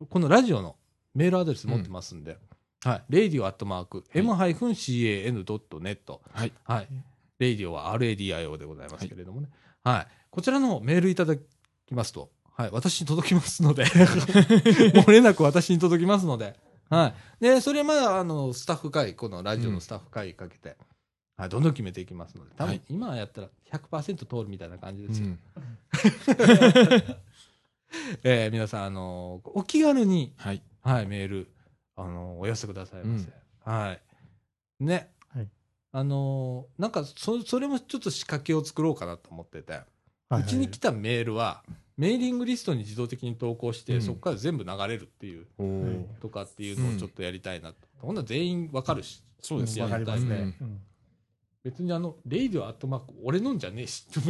[0.00, 0.76] ーこのラジオの
[1.14, 2.38] メールアドレス持ってますんで、
[2.84, 3.30] はい。
[3.30, 6.18] radio アットマーク、m-can.net。
[6.32, 6.52] はい。
[6.64, 6.88] はい。
[7.38, 9.48] radio は RADIO でございますけれどもね。
[9.84, 10.06] はい。
[10.30, 11.40] こちらのメールいただき
[11.90, 12.70] ますと、はい。
[12.72, 16.56] 私に届きますので、 漏れなく私に届きますので、
[16.90, 17.42] はい。
[17.42, 20.76] で、それまだ、あの、スタッフ会、このラジオのスタッフ会かけて、
[21.36, 21.48] はい。
[21.48, 25.26] どんどん決めていきますので、多分はい今やったら100%通るみたいな感じですよ。
[25.26, 25.38] うん。
[28.24, 30.62] えー皆さん、あのーお気軽に、はい。
[30.82, 31.48] はい、メール、
[31.96, 33.28] あのーお寄せくださいませ。
[33.64, 34.00] はい。
[34.84, 35.10] ね。
[35.28, 35.48] はい
[35.92, 39.80] あのーなんか、そ、それもちょっと仕掛けを作ろうかなと思ってて、
[40.28, 41.62] はいうちに来たメールは、
[41.98, 45.46] メーリングリストに自動的に投稿して、うんそこから全部流れるっていう、
[46.20, 47.76] とかっていうのをちょっとやりたいなと。
[47.98, 49.82] ほんなら全員わかるし、そうですね。
[49.82, 50.12] わかりね。
[50.14, 50.80] うんうん
[51.64, 54.04] 別にあの、レイディオアットマーク、俺のんじゃねえし、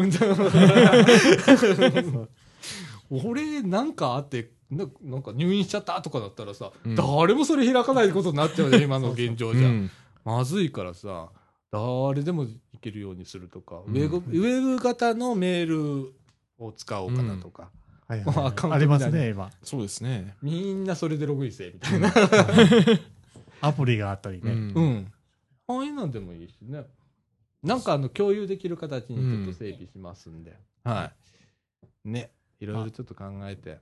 [3.11, 9.69] 俺なんかあってな、なんか入院しちゃったとかだったらさ、うん誰もそれ開かないことになっちゃうね、 今の現状じゃ。
[9.69, 9.91] うん
[10.25, 11.31] まずいからさ、
[11.73, 16.15] 誰でもいけるようにするとか、うんウェブ、ウェブ型のメール
[16.59, 17.71] を使おうかなとか、
[18.07, 18.77] はいもうアカウントはい。
[18.77, 19.51] ありますね、今。
[19.63, 20.37] そうですね。
[20.43, 22.13] みんなそれでログインせみたいな。
[23.63, 24.53] アプリがあったりね。
[24.53, 25.13] うんうん。
[25.67, 26.85] ああいうのでもいいしね。
[27.63, 30.57] なんかあの共有できる形にちょっと整備しますんで。
[30.85, 31.11] は
[32.05, 32.09] い。
[32.09, 32.31] ね。
[32.61, 33.79] いろいろちょっと考えて。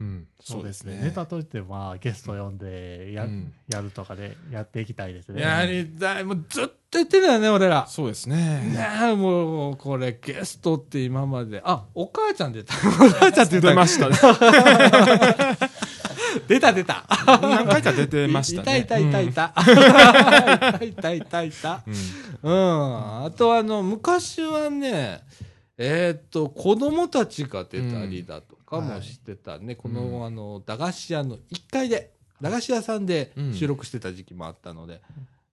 [0.00, 0.26] うん。
[0.40, 1.00] そうですね。
[1.02, 5.42] ネタとして、まあ、ゲスト呼んでや,、うんやるとかでやっていきたいですね。
[5.42, 6.24] やりたい。
[6.24, 7.86] もうずっと言ってたよね、俺ら。
[7.86, 8.36] そうですね。
[8.36, 11.62] ねえ、もう、これ、ゲストって今まで。
[11.64, 12.74] あ、お母ちゃん出た。
[12.74, 14.16] お母ちゃんって言った出ましたね。
[16.48, 17.04] 出た出た。
[17.26, 18.80] 何回か出てましたね。
[18.80, 19.54] いたいたいたいた。
[20.82, 21.82] いたいたいたいた。
[22.42, 22.52] うん。
[22.52, 23.24] うん。
[23.24, 25.22] あとあの、昔はね、
[25.76, 29.74] えーっと、子供たちが出たりだとかもしてたね。
[29.74, 35.00] この、うんあの、駄菓子屋の1階で、駄菓子屋さんでうん収録してた時期もあったので、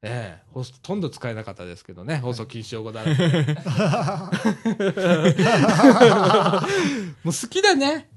[0.04, 3.24] ええほとんど使えなかったですけどね、放送禁止用語だらけ。
[7.24, 8.10] もう好きだね。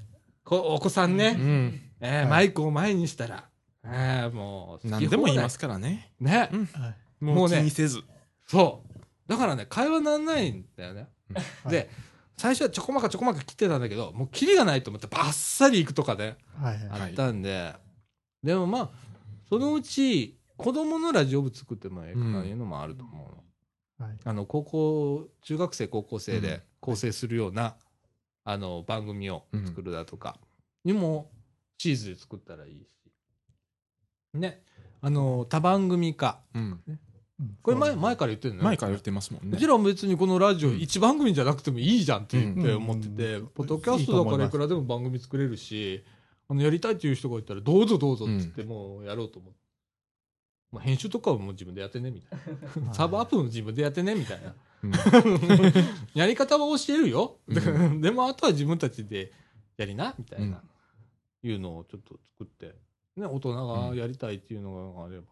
[0.43, 1.35] こお子さんね。
[1.39, 1.81] うん。
[2.01, 3.45] ええはいマイクを前にしたら、
[3.83, 6.11] ええもう何でも言いますからね。
[6.19, 6.49] ね。
[6.51, 8.01] うんはいもう気にせず。
[8.45, 8.89] そう。
[9.27, 11.07] だからね、会話なんないんだよね。
[11.33, 11.89] はいで、
[12.37, 17.73] 最初はちょこまかちょこまか切ってたんだけど、もうキリがないと思ってバッサリいくとかね、はいはいあったんで、
[18.43, 18.89] でもまあ、
[19.49, 24.07] そのうち、子供のラジオ部作ってもええかないうのもあると思うの。
[24.07, 27.77] はいあの、高校、中学生、高校生でうん構成するような、
[28.43, 30.37] あの、番組を作るだとか、
[30.83, 31.31] にも、
[31.79, 32.87] チーズで作ったらいいし。
[34.35, 34.61] ね。
[35.01, 36.41] あの、多番組化。
[36.53, 36.81] うん。
[36.87, 36.99] うん
[37.61, 38.65] これ前、前から言ってるのよ。
[38.65, 39.57] 前から言ってますもんね。
[39.57, 39.67] うち。
[39.67, 40.79] らも別にこのラジオうん。
[40.79, 42.77] 一番組じゃなくてもいいじゃんって言ってうん。
[42.77, 43.47] 思ってて、うん。
[43.47, 46.03] ポッドキャストだからいくらでも番組作れるし、
[46.47, 49.59] あのやりたいっていう人がいたらどうぞどうぞっつってもうやろうと思って。
[50.71, 52.39] まあ、編集とかはもう自分でやってねみたい
[52.83, 52.91] な。
[52.93, 54.55] サーバーアップも自分でやってねみたいな。
[54.83, 54.91] うん。
[56.13, 57.37] やり方は教えるよ。
[57.47, 57.53] う
[58.01, 59.31] でも、あとは自分たちで
[59.77, 60.61] やりな、みたいな、
[61.43, 62.75] いうのをちょっと作って、
[63.15, 65.27] ね、大人がやりたいっていうのがあれば、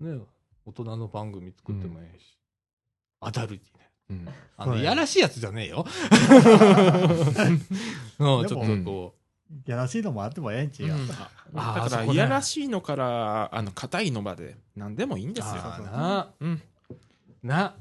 [0.00, 0.20] ね、
[0.64, 2.38] 大人の番組作ってもええし、
[3.20, 3.90] アダルティね。
[4.10, 5.84] うんあの、いやらしいやつじゃねえよ。
[8.18, 9.14] うん、ちょっとこ
[9.66, 10.94] やらしいのもあってもええんちゅうよ。
[10.94, 15.54] うんあーだから、そこねいやらしいのから、あの、硬いのまで、何でもいいんう、ですよ。
[15.56, 16.62] あーな、うん。
[17.42, 17.74] な、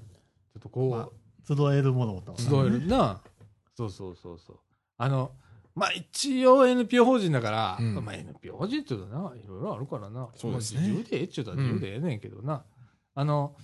[0.53, 1.09] ちょっとこう、まあ
[1.47, 2.35] 集えるものと。
[2.37, 3.21] 集えるな。
[3.75, 4.59] そうそうそうそう。
[4.97, 5.31] あの、
[5.73, 10.29] まあ一応 NPO 法人だから、うんまあ NPO 法人っていうのはな、いろいろあるからな。
[10.35, 12.63] そうですねまあ自由でええっちゅうたら自由でええねんけどな。
[13.15, 13.55] あの、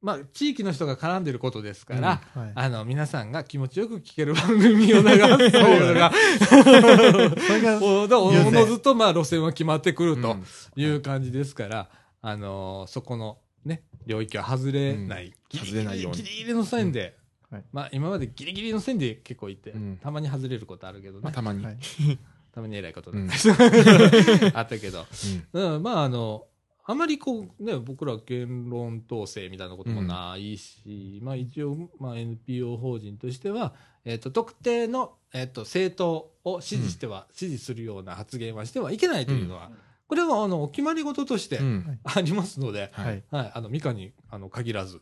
[0.00, 2.52] まあ地域の人が絡んでることですから、はい。
[2.54, 6.56] あの、皆さんが気持ちよく聞ける番組を流すというのが、そ
[7.54, 8.06] れが、お
[8.52, 10.44] のずとまあ路線は決まってくるとうん。
[10.76, 11.88] いう感じですから、
[12.20, 15.26] あのそこのね、領域は外れない。
[15.26, 15.58] うん。
[15.58, 16.18] 外れないように。
[16.18, 17.16] ギリギリの線で、
[17.50, 17.56] うん。
[17.56, 17.64] はい。
[17.72, 19.98] まあ今までギリギリの線で結構いて、うん。
[20.02, 21.20] たまに外れることあるけどね。
[21.22, 21.64] まあ、たまに。
[21.64, 21.78] はい。
[22.52, 23.26] たまに偉いことうん。
[23.26, 25.06] だったあったけど。
[25.54, 25.74] うん。
[25.76, 26.46] うん、まああの、
[26.86, 39.70] あまりこうね、僕ら言論統制みたいなこともないし、まあ一応、まあ NPO 法人としては、えっ、と、特定の、えっ、と、政党を支持しては、支持するような発言はしてはいけないというのは、
[40.06, 42.00] これはあの、お決まり事としてうん。
[42.04, 43.24] ありますので、はい。
[43.30, 45.00] はい、あの、ミカにあの限らず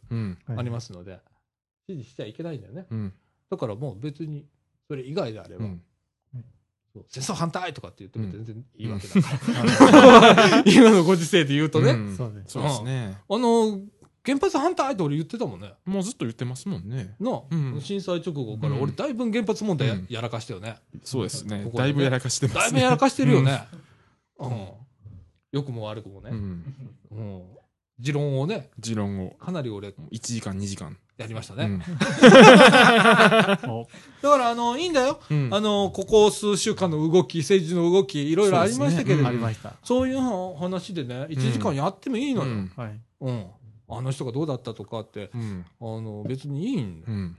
[0.57, 1.19] ありますので、
[1.89, 2.87] 支持しちゃいけないんだよね。
[2.91, 3.13] うん。
[3.51, 4.47] だからもう別に、
[4.87, 5.67] それ以外であれば、
[7.09, 10.63] 戦争反対とかって言っても全然いいわけだうから。
[10.71, 12.53] 今のご時世で言うとね、うんそうです。
[12.53, 13.19] そうですね。
[13.29, 13.81] あの、
[14.25, 15.73] 原発反対って俺言ってたもんね。
[15.85, 17.17] もうずっと言ってますもんね。
[17.19, 20.77] な、うん震災直後からうん俺だいぶ原発問題や,、うんやらかしたよね。
[21.03, 21.71] そうですねこ。
[21.71, 22.63] こでねだいぶやらかしてますね。
[22.63, 23.65] だいぶやらかしてるよね。
[24.39, 24.69] うん。
[25.51, 26.31] 良くも悪くもね。
[26.31, 26.75] うん。
[27.11, 27.43] うん。
[27.99, 29.31] 持論をね、持論を。
[29.33, 30.97] かなり俺1時間、2時間。
[31.23, 31.65] やりましたね。
[31.65, 31.83] うん。
[33.71, 33.89] お
[34.23, 35.21] だから、あの、いいんだよ。
[35.31, 39.75] うんあの、ここ数週間の動き、政治の動き、いろいろありましたけれども、ねありました。
[39.83, 40.19] そういう
[40.57, 42.51] 話でね、1時間やってもいいのよ。
[42.51, 43.01] うんはい。
[43.21, 43.47] うん。
[43.89, 45.65] あの人がどうだったとかって、うん。
[45.81, 47.37] あの、別にいいんだようん。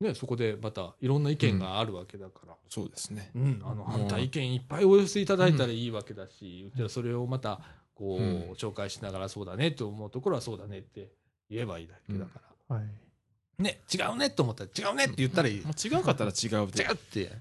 [0.00, 2.54] ね、そこでまたいろんな意見があるわけだから。
[2.70, 3.30] そうですね。
[3.34, 7.60] うん、あのうん反対意見いっぱいお寄せいただいたらいいわけだし、うちはそれをまた
[7.94, 11.12] こう、うん紹介しながらそうだねと思うところはそうだねって
[11.50, 13.62] 言えばいいだけだから、はい。
[13.62, 17.32] ね違うねと思ったら違うねって言ったらいい、もう違うかったら違うで違うって、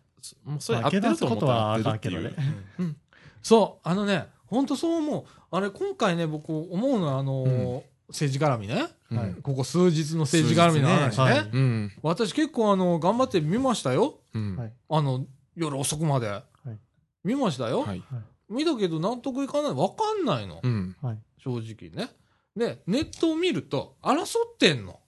[0.43, 2.29] もうそれまあ合ってると思ったら合ってるってけどね。
[2.29, 2.35] いう。。
[2.79, 2.97] うん。
[3.41, 5.25] そうあのね本当そう思う。
[5.51, 7.81] あれ今回ね僕思うのはあのーうん。
[8.09, 8.87] 政治絡みね。
[9.11, 9.17] うん。
[9.17, 9.35] はい。
[9.43, 11.25] ここ数日の政治絡みの話ね。
[11.25, 11.31] ね。
[11.31, 11.49] はい。
[11.53, 11.91] うん。
[12.01, 14.15] 私結構あの頑張って見ましたよ。
[14.33, 14.55] うん。
[14.57, 14.73] はい。
[14.89, 16.41] あの夜遅くまで、
[17.23, 18.03] 見ましたよ、はい。
[18.49, 19.73] 見たけど納得いかない。
[19.73, 20.95] わかんないの、うん。
[21.01, 21.19] はい。
[21.37, 22.11] 正直ね。
[22.59, 24.99] で、ネットを見ると、争ってんの。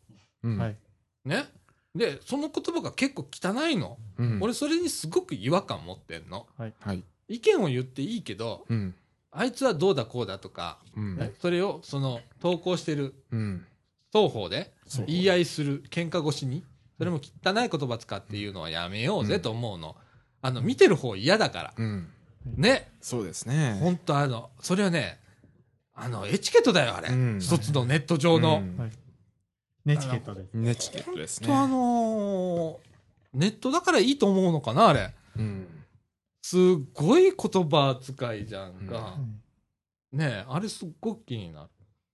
[0.43, 0.77] うんはい。
[1.25, 1.45] ね。
[1.93, 3.97] で、その言葉が結構汚いの。
[4.17, 4.39] うん。
[4.41, 6.47] 俺、それにすごく違和感持ってんの。
[6.57, 7.03] はい。
[7.27, 8.95] 意見を言っていいけど、うん。
[9.31, 11.17] あいつはどうだこうだとか、うん。
[11.17, 13.65] ねそれを、その、投稿してるうん。
[14.13, 14.73] 双方で
[15.07, 16.63] 言い合いする、喧嘩越しに、
[16.97, 19.95] それも汚い言葉使っていうのはやめようぜと思うの。
[20.41, 21.73] あの、見てる方嫌だから。
[21.77, 22.09] うん。
[22.55, 22.91] ね。
[23.01, 23.77] そうですね。
[23.81, 25.20] ほんとあの、それはね、
[25.93, 27.09] あの、エチケットだよ、あれ。
[27.09, 28.59] うん一つのネット上の。
[28.59, 28.91] うんはい。
[29.85, 30.49] ネチケットです。
[30.53, 31.47] ネチケットですね。
[31.47, 32.91] とあのー
[33.33, 35.13] ネットだからいいと思うのかな、あれ。
[35.37, 35.67] うん。
[36.41, 36.59] すっ
[36.93, 38.95] ごい言葉遣いじゃんか。
[38.95, 41.69] はいねえ、あれすっごく気になる。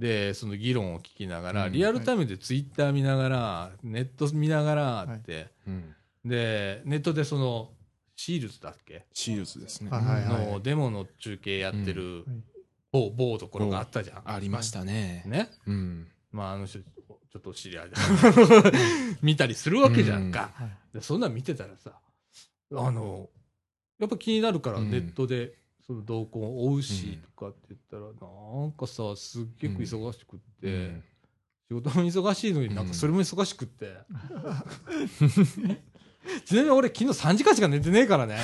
[0.01, 1.73] で、その議論を聞きながら、うん。
[1.73, 5.95] リアルタイムでツイッター見ながら、ネット見ながらって、うん。
[6.25, 7.69] で、ネットでその、
[8.15, 9.05] シールズだっけ？
[9.13, 9.91] シールズですね。
[9.91, 10.47] はいはいはい。
[10.53, 12.43] のデモの中継やってるはい。
[12.91, 14.21] 某、某ところがあったじゃん。
[14.25, 15.23] ありましたね。
[15.27, 15.49] ね？
[15.67, 16.07] うん。
[16.31, 17.95] まあ、あの人、ちょっと知り合いで
[19.21, 20.51] 見たりするわけじゃんか。
[20.55, 20.69] はい。
[20.95, 21.99] でそんなん見てたらさ、
[22.73, 23.29] あの、
[23.99, 24.89] やっぱ気になるからうん。
[24.91, 25.53] ネットで
[25.91, 31.03] その動向を追うしとかって言ったら、なんかさ、すっげえ忙しくって、うん
[31.71, 33.93] 仕事も忙しいのになんうんかそれも忙しくって。
[36.45, 38.35] ちなみに俺昨日3時間しか寝てねえからね。
[38.35, 38.43] はい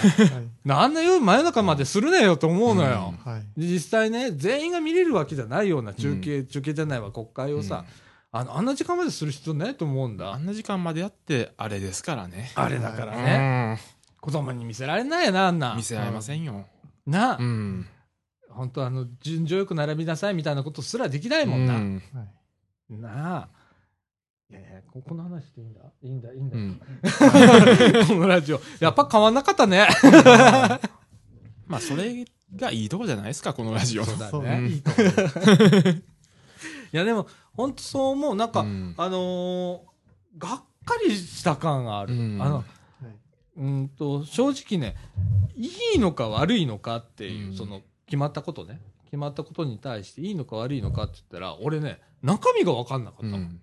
[0.63, 3.13] なんな夜真夜中までするねよと思うのよ。
[3.25, 7.83] はいで実際ね、全員が見れるわけじゃないような中継、中継じゃないわ、国会をさ、
[8.31, 10.31] あの、あんな時間までする必要ないと思うんだ。
[10.31, 12.51] あんな時間までやって、あれですからね。
[12.55, 13.79] あれだからね。
[14.21, 15.75] 子供に見せられないよな、あんな。
[15.75, 16.65] 見せられませんよ。
[17.07, 17.85] な、うん。
[18.49, 21.75] 本当あの、順序よく並びなさいみたいなことすらできないもんな。
[21.75, 22.27] うんはい
[23.01, 23.49] なあ。
[24.49, 25.81] いやいや、ここの話していいんだ？
[26.01, 26.57] いいんだ、いいんだ。
[26.57, 26.79] うん
[28.07, 28.61] このラジオ。
[28.79, 29.87] やっぱ変わんなかったね。
[31.67, 34.05] まあ、それがいいとこじゃないですか、このラジオ。
[34.05, 34.57] そうだね。
[34.59, 34.91] うんいいと。
[35.01, 35.03] い
[36.93, 38.35] や、でも、本当そう思う。
[38.35, 39.79] なんか、うんあのー
[40.37, 42.13] がっかりした感がある。
[42.13, 42.65] うんあの、はい
[43.57, 44.95] うんと、正直ね、
[45.55, 48.79] いいのか悪いのかっていう、うんその、決まったことね。
[49.05, 53.37] 決まったことに対していいのか悪いのかって言ったら、俺ね、中身が分かんなかったの。
[53.37, 53.61] うん。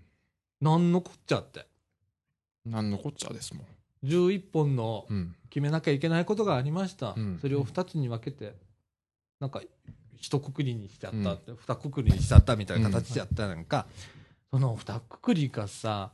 [0.61, 1.67] なんのこっちゃって。
[2.67, 3.67] なんのこっちゃですもん。
[4.05, 5.37] 11本のうん。
[5.51, 7.15] 決めなきゃいけないことがありました。
[7.17, 8.57] うんそれを2つに分けて、
[9.39, 9.63] なんか、
[10.17, 13.87] 一括りにしちゃったって、二括りにしちゃったみたいな形でやったなんか、
[14.51, 16.13] その二括りがさ、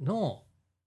[0.00, 0.42] の、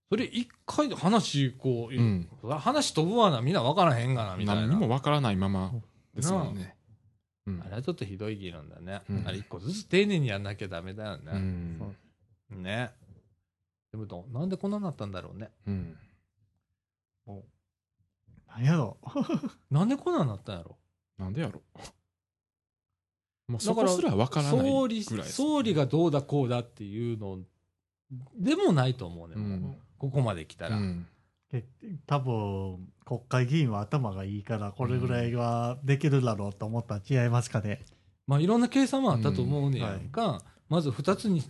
[0.10, 2.28] それ一回で話、こう、うん。
[2.60, 4.62] 話飛ぶわな、みんな分からへんがな、みたいな。
[4.62, 5.72] 何にもわからないまま
[6.16, 6.76] ですもんね。
[7.46, 9.02] うんあれはちょっとひどい議論だね。
[9.10, 11.40] うんあれ一個ずつ丁寧にやんなきゃダメだようね。
[11.40, 11.80] ん。
[12.52, 12.92] ね。
[13.92, 15.50] でもど、なんでこんなになったんだろうね。
[15.68, 15.98] うん。
[18.48, 18.98] 何やろ
[19.70, 20.78] なんでこんなになったんやろ。
[21.18, 21.62] なんでやろ
[23.48, 25.36] もうだからそこすらわからない総理、ぐらいです。
[25.38, 27.40] 総理がどうだこうだっていうの
[28.36, 29.36] でもないと思うね。
[29.36, 30.78] うんここまで来たら。
[30.78, 31.08] うん。
[31.52, 31.66] け
[32.06, 37.86] 多分国会議員は頭がいいからこれぐらいはできるだろうと思ったら違いますかね。
[38.28, 40.42] まあいろんな計算もあったと思うねやんか。
[40.70, 41.44] まず2つに、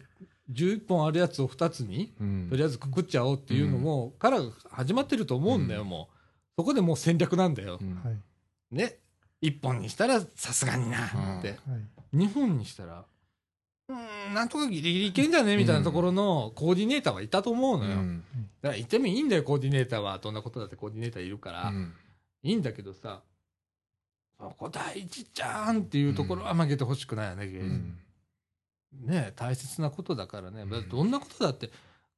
[0.52, 4.39] 11本あるやつを2つに、うんとりあえずくくっちゃおうっていうのも、から
[4.72, 6.16] 始まってると思うんだよ、もう。
[6.58, 7.84] そこでもう戦略なんだよう。
[7.84, 8.18] んはい
[8.72, 8.97] ね。
[9.41, 11.06] 1本にしたらさすがにな
[11.39, 11.50] って。
[11.50, 11.58] はい
[12.16, 13.06] 2本にしたら、
[13.90, 15.58] うーん、なんとかギリギリいけんじゃね？
[15.58, 17.92] みたいなところのコーディネーターはいたと思うのよ。
[17.92, 18.24] うん
[18.62, 20.18] だから言ってもいいんだよ、コーディネーターは。
[20.20, 21.70] どんなことだってコーディネーターいるから。
[21.70, 21.94] うん
[22.42, 23.22] いいんだけどさ、
[24.40, 27.98] そこ大事じゃんっていうところは曲げてほしくないよね、芸人うん
[29.12, 30.62] ね大切なことだからね。
[30.62, 31.70] うんどんなことだって、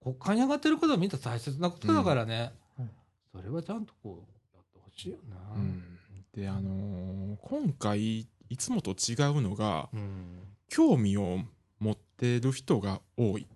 [0.03, 2.51] 国会に上がってることはみんな大切なことだからね。
[2.77, 2.93] うんはい
[3.33, 5.37] それはちゃんとこう、やってほしいよな。
[5.55, 5.83] うん
[6.35, 11.45] で、あのー今回、いつもと違うのが、うん興味を持
[12.21, 13.47] ってる人が多い。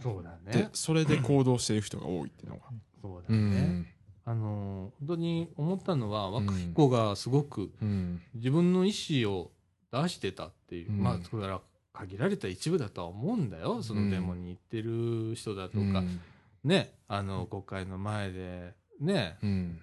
[0.00, 0.68] そうだでね、。
[0.72, 2.62] それで行動してる人が多いっていうのが。
[3.02, 3.60] そうだうね。
[3.60, 3.86] ん。
[4.24, 8.22] あのー、本当に思ったのは、ん若い子がすごくうん。
[8.34, 8.92] 自分の意
[9.24, 9.50] 思を
[9.90, 11.60] 出してたっていう、うんまあ、それから
[11.92, 13.82] 限られた一部だとは思うんだよ。
[13.82, 16.20] そのデモに行ってる人だとか、うん
[16.64, 19.78] ね、あの、国会の前で、ね、うん。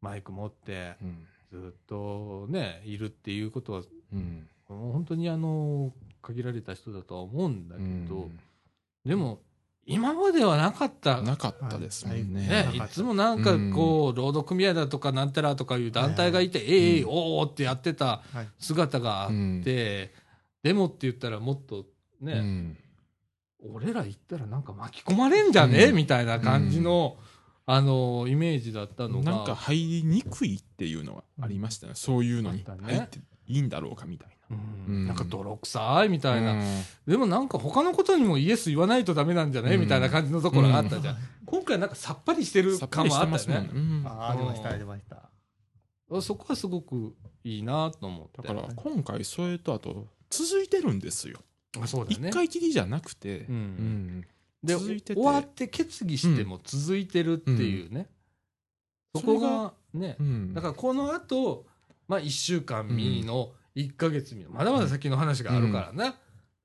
[0.00, 1.26] マイク持って、うん。
[1.50, 3.82] ずっとね、いるっていうことは、
[4.68, 5.92] 本当にあの、
[6.28, 8.28] 限られた人だとは思うんだけど、
[9.04, 9.40] でも、
[9.86, 11.22] 今まではなかった。
[11.22, 12.46] なかったですもんね。
[12.46, 12.80] ね、い。
[12.90, 16.98] つもなんかこう、労働組合だとかなんたらとかいう団体がいて、いえ。
[16.98, 17.08] えうん。
[17.08, 18.48] おーってやってたはい。
[18.58, 19.62] 姿があっうん。
[19.64, 20.12] て、
[20.62, 21.86] デモって言ったらもっと
[22.20, 22.76] ね、うん。
[23.72, 25.94] 俺ら行ったらなんか巻き込まれんじゃね、うん。
[25.94, 27.16] みたいな感じの、
[27.64, 29.32] あの、イメージだったのが。
[29.32, 31.94] なんか入りにくいっていうのがありましたね。
[31.94, 36.64] そういうのに入っていいんだろうかみたいうんうんなんか泥臭いみたいな、な。
[37.06, 41.16] でもなんか他のことにもイエス言わないとダメなんじゃね、うんみたいな感じのところがあったじゃん。
[41.44, 43.70] 今回なんかさっぱりしてる感もあったよねね。。
[43.74, 45.30] うんあありましたありました。
[46.22, 48.42] そこはすごくいいなと思って。
[48.42, 51.38] だから今回それとあと続いてるんですよ。
[51.80, 52.28] あそうだね。
[52.28, 54.26] 一回きりじゃなくて、うんうん
[54.62, 58.08] で続いてて終わって決議しても続いてるっていうね。
[59.14, 61.66] そこがね、うんだからこの後、
[62.08, 63.50] まあ1週間見の
[63.80, 66.16] 1ヶ月見の、まだまだ先の話があるからな。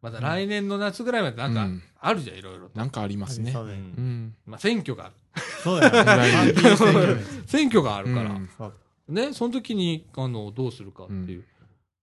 [0.01, 2.78] まだ来年の夏ぐらいまでなんかうんあるじゃん、いろいろと。
[2.78, 3.51] なんかありますね。
[3.51, 4.36] そうん。
[4.45, 5.16] まあ選挙がある。
[5.64, 7.24] そうやね。
[7.47, 8.72] 選挙があるから。
[9.07, 11.45] ね、その時に、あの、どうするかっていう。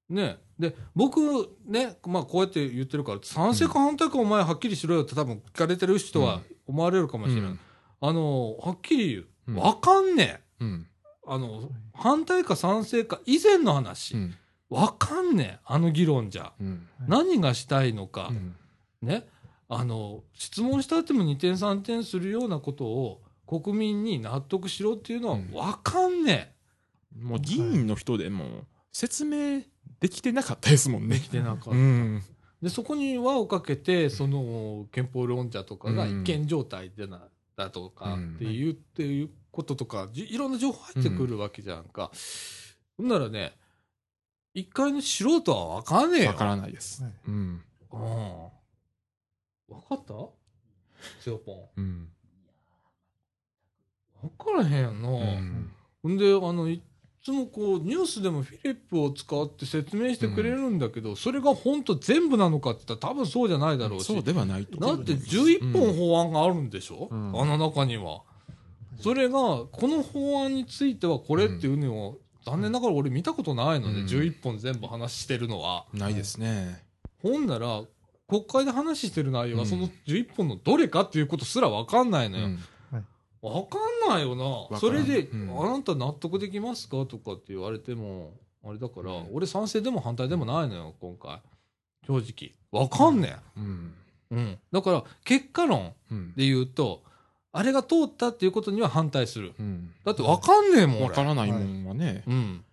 [0.09, 0.39] ね。
[0.59, 1.21] で、僕、
[1.67, 7.51] ね、まあ、こうやって言ってるから、賛成か反対かお前はっきりしろよって多分聞かれてる人は思われるかもしれない。
[7.51, 7.61] うん
[8.03, 9.27] あの、はっきり言う。
[9.49, 10.65] うんわかんねえ。
[10.65, 10.87] うん。
[11.27, 14.15] あの、反対か賛成か以前の話。
[14.15, 14.35] うん。
[14.71, 15.61] わかんねえ。
[15.67, 16.53] あの議論じゃ。
[16.61, 16.87] うん。
[17.07, 18.29] 何がしたいのか。
[18.31, 18.57] うん
[19.03, 19.27] ね。
[19.69, 26.55] あの、質問したっても2点3点するようなことを国民に納得しろっていうのはうんわかんね
[27.19, 29.63] もう議員の人でも説明
[29.99, 31.07] できてなかったですもんえ。
[31.07, 31.15] ね。
[31.17, 31.71] できてなかった。
[31.71, 32.23] うん。
[32.63, 37.23] で、そこに輪をかけて、その憲法論者とかがうん違憲状態でな、
[37.57, 42.11] だとかうんっていう、っていうこととか、じいろんな情報入ってくるわけじゃんか。
[42.97, 43.57] ほんならね、
[44.55, 46.29] 一回の素人はわかんねえよ。
[46.31, 47.13] わからないですはい。
[47.29, 47.63] うん。
[47.93, 48.45] うん。
[49.69, 50.15] わかった？
[51.21, 51.57] セオポン。
[51.77, 52.09] うん。
[54.23, 55.09] わからへんやんな。
[55.09, 55.73] うん
[56.03, 56.83] ほんで、あの、い
[57.23, 64.07] つもこう、ニュースでもフィリップを使って説明してくれるんだけど、それが本当全部なのかって言ったら多分そうじゃないだろうし。
[64.07, 64.79] そうではないと。
[64.79, 68.23] だって11本法案があるんでしょ、うんあの中には。
[68.99, 72.19] それが、この法案についてはこれっていうのを、
[72.51, 75.87] 残念ながら俺見たことないので、うん11本全部話してるのは。
[75.95, 76.83] ないですね。
[77.23, 77.83] ほんなら、
[78.29, 82.47] 国会で話してる内容はうんその11本のどれかっていうことすらわかんないのよ。
[82.47, 82.59] うん
[83.43, 84.37] わかんないよ
[84.71, 84.79] な。
[84.79, 87.07] それで、うんあなた納得できますか？
[87.07, 91.41] とかって言われても、あれだから、うん俺賛成でも反対でもないのよ、今回。
[92.07, 92.83] 正直。
[92.83, 93.95] わかんねうん。
[94.33, 94.35] え。
[94.35, 94.59] うん。
[94.71, 96.35] だから、結果論うん。
[96.37, 97.03] で言うと、
[97.53, 99.53] あれが通ったっていうことには反対する。
[99.59, 99.91] うん。
[100.05, 101.07] だってわかんねえもん、俺。
[101.07, 102.23] わからないもんはね。
[102.27, 102.65] うん。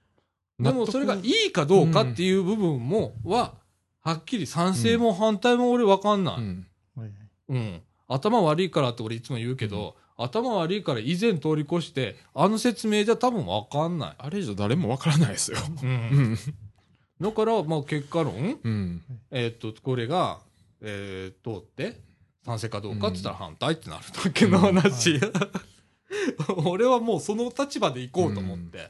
[0.59, 3.53] でもそれがいいかどうかっていう部分も、は、
[4.01, 6.35] はっきり賛成も反対も俺わかんない。
[6.37, 6.67] うん。
[6.95, 7.09] はい
[7.49, 7.81] うん。
[8.07, 14.15] 頭悪いからって俺いつも言うけど、頭悪いから以前通り越して、あの説明じゃ多分わかんない。
[14.17, 15.57] あれ以上誰もわからないですよ。
[15.83, 15.85] う。
[15.85, 16.37] うんん。
[17.21, 19.01] だから、まあ結果論、うん。
[19.31, 20.39] えーっと、これが、
[20.81, 21.99] えー通って、
[22.47, 25.19] 賛成かどうかって言ったら反対ってなるだけの話。
[26.65, 28.89] 俺はもうその立場で行こうと思って。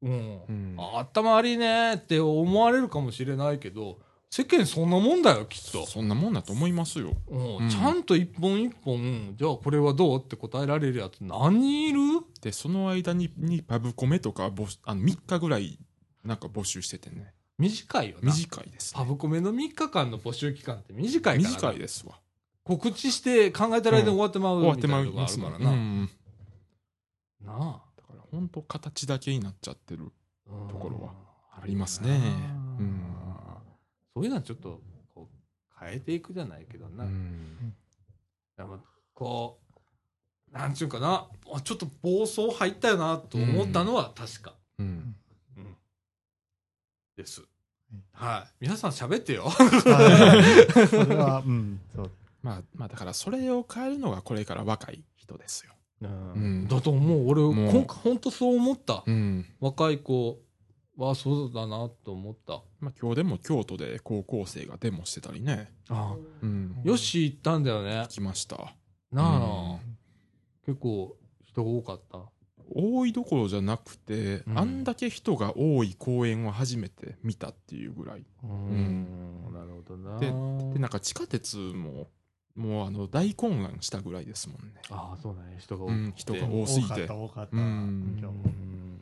[0.00, 0.40] うん。
[0.48, 3.98] うんあ頭悪いねって思われるかもしれないけど、
[4.30, 5.86] 世間そんなもんだよ、きっと。
[5.86, 7.14] そんなもんだと思いますよ。
[7.28, 11.98] うんうんちゃんと一本一本、じゃあこれはどうって答えられるやつ何人いる？
[12.40, 15.78] で、その間に、にパブコメとかあの、3日ぐらい、
[16.24, 17.34] なんか募集しててね。
[17.58, 18.32] 短いよな。
[18.32, 22.18] 短いです、パブコメの3日間の募集期間って短いからな短いですわ。
[22.68, 25.70] 告知して考えてる間に終わってまう終わってまいみたいなとこあるからな。
[25.70, 26.10] うん。
[27.40, 27.56] なあ。
[27.96, 30.12] だから本当形だけになっちゃってる。
[30.68, 31.12] ところは
[31.62, 32.10] ありますね
[32.78, 33.02] うん
[34.14, 34.80] そういうのはちょっと
[35.14, 37.04] こう変えていくじゃないけどな。
[37.04, 37.74] うん。
[38.56, 38.80] でも
[39.14, 39.60] こ
[40.52, 44.54] う、なんちゅうかな、あちょっと暴走入ったよなと思ったのは確か。
[44.78, 45.14] うん。
[45.56, 45.76] うん
[47.16, 47.42] です。
[48.12, 48.54] はい。
[48.60, 49.44] 皆さん喋ってよ。
[49.48, 49.64] は
[50.78, 52.10] い それは、うん、そう。
[52.42, 55.74] まあ、まあだからそれを変えるのがこれから若い人ですよ。
[56.06, 57.28] んだと思う。
[57.28, 59.02] 俺、もう今回本当そう思った。
[59.06, 59.46] うん。
[59.60, 60.40] 若い子
[60.96, 62.62] はそうだなと思った。
[62.80, 65.72] まあ今日でも京都で高校生がデモしてたりね。
[65.88, 66.80] あうん。
[66.84, 68.06] よし行ったんだよね。
[68.08, 68.74] 来ました。
[69.10, 69.96] なあ、うん
[70.66, 71.16] 結構
[71.46, 72.18] 人が多かった。
[72.70, 78.24] 多いどころじゃなくて、うんあんだけ人が多い公園を初めて見たっていうぐらい。
[78.44, 79.06] うん
[79.52, 80.18] なるほどな。
[80.18, 80.26] で
[80.74, 82.08] で、なんか地下鉄も、
[82.58, 84.82] もうあの大混乱したぐらいですもんね。
[84.90, 85.56] ああ、そうだね。
[85.58, 85.86] 人が多。
[85.88, 87.14] うん、人が多すぎて多かった、。
[87.14, 87.56] 多かった。
[87.56, 88.98] うん今日うん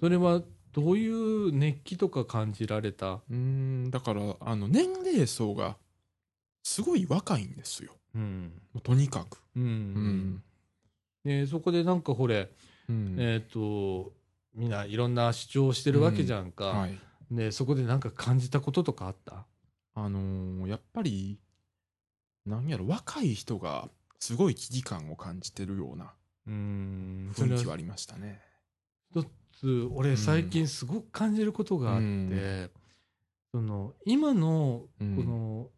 [0.00, 3.20] それはどういう熱気とか感じられた？
[3.30, 5.76] うん、だから、あの、年齢層が
[6.64, 7.92] すごい若いんですよ。
[8.14, 8.52] うん。
[8.82, 9.38] とにかく。
[9.56, 9.62] うん。
[9.62, 10.42] うん。
[11.24, 12.50] で、そこでなんかこれ、
[12.88, 13.16] うん。
[13.18, 14.12] えっ、と、
[14.54, 16.64] みんないろんな主張してるわけじゃんか。
[16.64, 16.98] はい。
[17.30, 19.46] で、そこでなんか感じたこととかあった？
[19.94, 21.38] あのーやっぱり、
[22.46, 23.88] なんやろ、若い人が
[24.18, 26.12] すごい危機感を感じてるような
[26.46, 28.40] 雰囲気はありましたね。
[29.10, 32.70] 一つ、俺最近すごく感じることがあって、うん
[33.54, 35.70] その、今の、こうんの、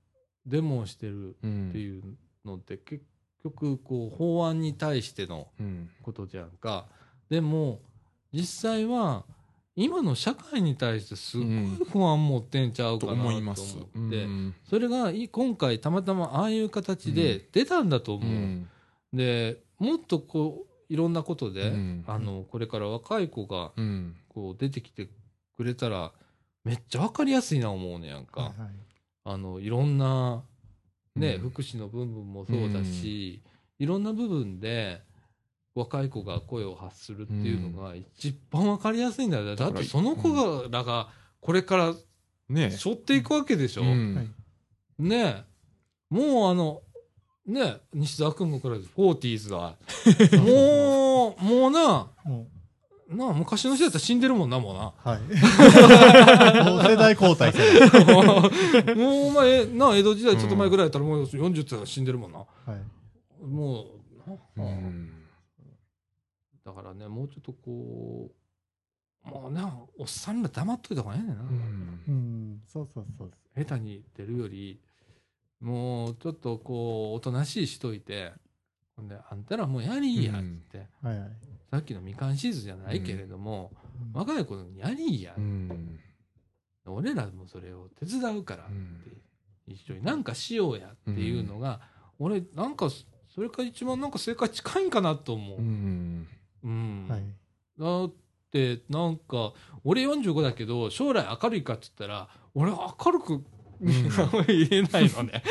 [0.46, 1.68] デモをしてるうん。
[1.68, 3.04] っていうのって結
[3.44, 5.90] 局、こう、法案に対してのうん。
[6.02, 6.86] ことじゃんか。
[7.28, 7.82] でも、
[8.32, 9.26] 実際は、
[9.76, 11.46] 今の社会に対してすごい
[11.92, 13.76] 不安持ってんちゃうとかなと思思います。
[13.76, 18.28] って、うんそれがい今回たまたまああいう形で出たんだとう思う。
[18.28, 18.68] ん。
[19.12, 24.16] で、もっとこう、いろんなことで、うんあの、これから若い子が、うん。
[24.28, 25.08] こう出てきて
[25.56, 26.12] くれたら、
[26.64, 28.54] めっちゃわかりやすいな思うねやんか。
[29.24, 30.42] あの、いろんな、
[31.14, 33.42] ね、うん福祉の部分もそうだし、
[33.78, 35.02] いろんな部分で、
[35.76, 39.54] 若い子が声を発するっていうのが一番わかりやすいんだよ。
[39.54, 41.08] だってその子がらが
[41.40, 41.94] これから
[42.48, 43.82] ね背負っていくわけでしょ。
[43.82, 43.86] う
[44.98, 45.44] ねえ。
[46.08, 46.80] もうあの、
[47.46, 49.76] ねえ、西澤君もこれ、フォーティーズが、
[50.40, 52.46] もう、もうな、も
[53.08, 54.92] なあ、昔の人やったら死んでるもんな、もうな。
[55.04, 55.20] う、はい。
[56.70, 57.52] もう世代交代。
[58.96, 62.38] もうお前、なあ、江戸時代ちょっと前ぐらいやったらもう40って言ったら死んでるもんな。
[62.38, 63.44] はい。
[63.44, 63.86] もう、
[64.56, 65.15] うん
[66.66, 68.32] だからね、もうちょっとこ
[69.24, 71.42] う、もうな、おっさんら黙っといた方がええねんな。
[71.42, 72.00] うん。
[72.08, 73.32] うん、そうそうそう。
[73.56, 74.80] 下手に出るより、
[75.60, 78.32] もうちょっとこう、おとなしいしといて、
[78.96, 80.42] ほんで、あんたらもうやりいやっ
[80.72, 81.30] て、はいはい。
[81.70, 83.70] さっきのみかんシーズンじゃないけれども、
[84.12, 86.00] 若い子にやりいや、うん。
[86.86, 89.22] 俺らもそれを手伝うからって、うん。
[89.68, 91.80] 一緒になんかしようやっていうのが、
[92.18, 92.88] 俺なんか
[93.34, 95.58] それが一番なんか正解近いんかなと思う。
[95.58, 96.26] うん
[96.64, 97.22] うんはい。
[97.78, 98.12] だっ
[98.50, 99.52] てなんか
[99.84, 103.44] 俺45だけど将来明るいかって言ったら俺明るく
[104.48, 105.42] 言えないのね。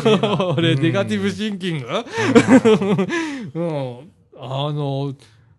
[0.56, 1.86] 俺ネガティブシンキング、
[3.54, 5.14] うん、 あの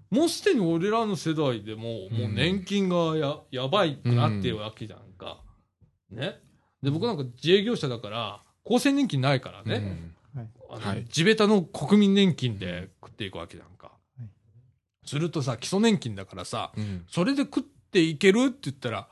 [0.09, 5.41] もうすでに俺らの世代でも、もう年金がややばいくなってるわけじゃんか。
[6.09, 6.39] ね。
[6.81, 10.13] で、僕なんか自営業者だから、厚生年金ないからね。
[10.69, 13.91] あのはい地べたの国民年金で食っていくわけじゃんか。
[15.05, 19.07] いするとさ、基礎年金だからさ、うんそれで食っていけるって言ったら、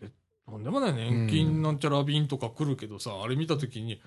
[0.00, 0.10] で
[0.48, 4.00] とんでもない年金なんちゃら便とか来るけどさ、あれ見たときに、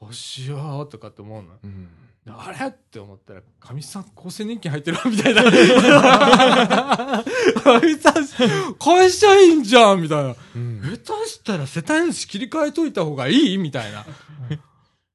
[0.00, 1.50] どうしようとかって思うの。
[1.62, 1.88] うん
[2.30, 2.66] あれ？
[2.66, 5.42] って思ったら、かみさん厚生年金入ってるみたいな。
[5.44, 7.24] か
[7.82, 10.36] みさん、会社員じゃんみたいな。
[10.54, 13.56] うん下手したら世帯主切り替えといた方がいい？
[13.56, 14.04] みたいな。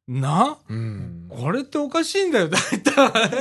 [0.08, 0.58] な？
[0.68, 3.38] うんこれっておかしいんだよ、大体。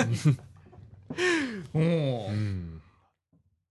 [1.74, 2.82] うん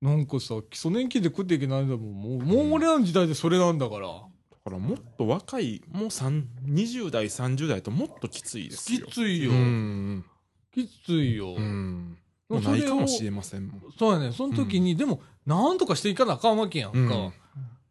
[0.01, 2.13] なんかさ、基礎年金で食っていけないんだもん。
[2.13, 4.07] もう、もう俺らの時代でそれなんだから。
[4.07, 4.15] だ
[4.63, 9.51] からもっと若いもう三20代30代ともっときついですきよついよ。
[9.51, 10.25] うん
[10.71, 11.55] きついよ。
[11.55, 12.17] うん
[12.49, 14.31] ないかもしれませんもんそうやね。
[14.31, 16.97] その時に、でも、なんとかしていかなあかんわけやんか。
[16.99, 17.33] うん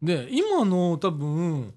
[0.01, 1.75] で、今の多分、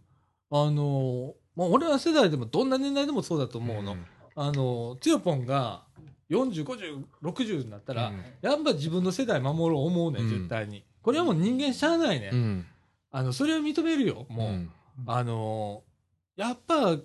[0.51, 3.97] あの、まあ、俺ら世代でもどんな年代でもそうだと思うの。
[4.35, 5.84] あの、つよぽんが
[6.31, 10.85] 40、50、60になったら、やっぱ自分の世代守ろう思うね、うん絶対に。
[11.03, 12.31] これはもう人間しゃあないね。
[12.33, 12.67] うん
[13.11, 14.51] あの、それを認めるよ、もう。
[14.51, 14.71] ん
[15.07, 15.85] あの、
[16.37, 16.97] やっぱ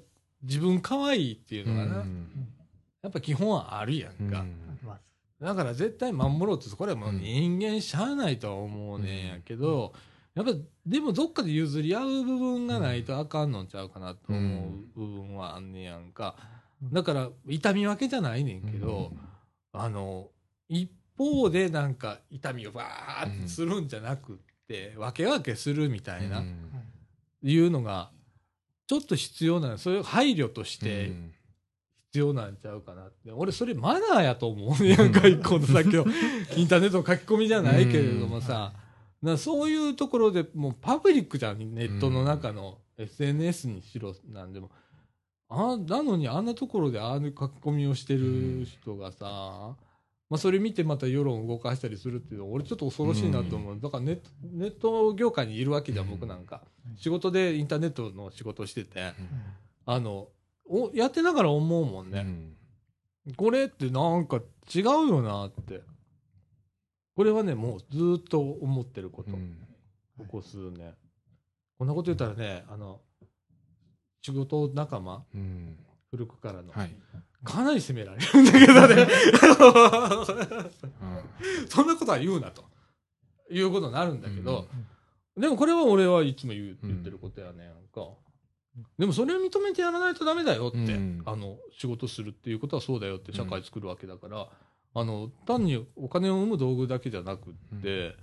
[0.41, 2.27] 自分可愛いっていううのがな、ん
[3.03, 4.45] やっぱ基本はあるやんか。
[4.83, 4.99] まあ
[5.39, 9.93] だから絶対守ろうと、これはもう人間しゃあないとは思うねんやけど、
[10.35, 10.51] やっぱ、
[10.85, 16.35] でもどっかで譲り合う部分がないとあかんのちゃうかなと思う部分はあんねやんか。
[16.81, 19.11] だから、痛み分けじゃないねんけど、
[19.73, 20.29] あの、
[20.67, 24.35] 一方でなんか痛みをバーってするんじゃなくっ
[24.67, 26.43] て、分け分けするみたいな、
[27.41, 28.11] いうのが、
[28.87, 29.77] ちょっと必要なの。
[29.77, 31.11] そういう配慮として
[32.07, 33.31] 必要なんちゃうかなって。
[33.31, 35.11] 俺、それマナーやと思うねやん。
[35.11, 36.05] か、一個のさっきの
[36.55, 38.73] インターネットの書き込みじゃないけれどもさ、
[39.21, 44.71] なそういうところでもうパブリックじゃん、ネットの中の SNS にしろなんでも。
[45.49, 49.75] あなのにあんなところでああいう書き込みをしてる人がさ、
[50.29, 53.79] まあそれ見てまた世論を動かしたりするっていうのは俺ちょっと恐ろしいなと思う。
[53.81, 56.61] だからネットネット業界にいるわけじゃん、僕なんか。
[56.97, 59.13] 仕事でインターネットの仕事をしてて、
[59.85, 60.27] あの、
[60.65, 62.27] おやってながら思うもんね。
[63.35, 64.39] これってなんか
[64.73, 65.81] 違うよなって。
[67.15, 69.31] これはね、もうずーっと思ってること。
[69.31, 69.37] こ
[70.27, 70.93] こ数年。
[71.79, 73.01] こんなこと言ったらね、あの、
[74.21, 75.23] 仕事仲間、
[76.11, 76.95] 古くからの、はい。
[77.43, 79.07] かなり責められるんだけどね。
[81.69, 82.63] そんなことは言うなと。
[83.51, 84.67] いうことになるんだけど、
[85.35, 88.07] でもこれは俺はいつも言う言ってることやねんか。
[88.97, 91.21] でもそれを認めてやらないとダメだよって、うん。
[91.25, 94.47] あの、仕事するっていうことはそうだよって社会作るわけだから、
[94.93, 98.15] あの、単にお金を生む道具だけじゃなくって、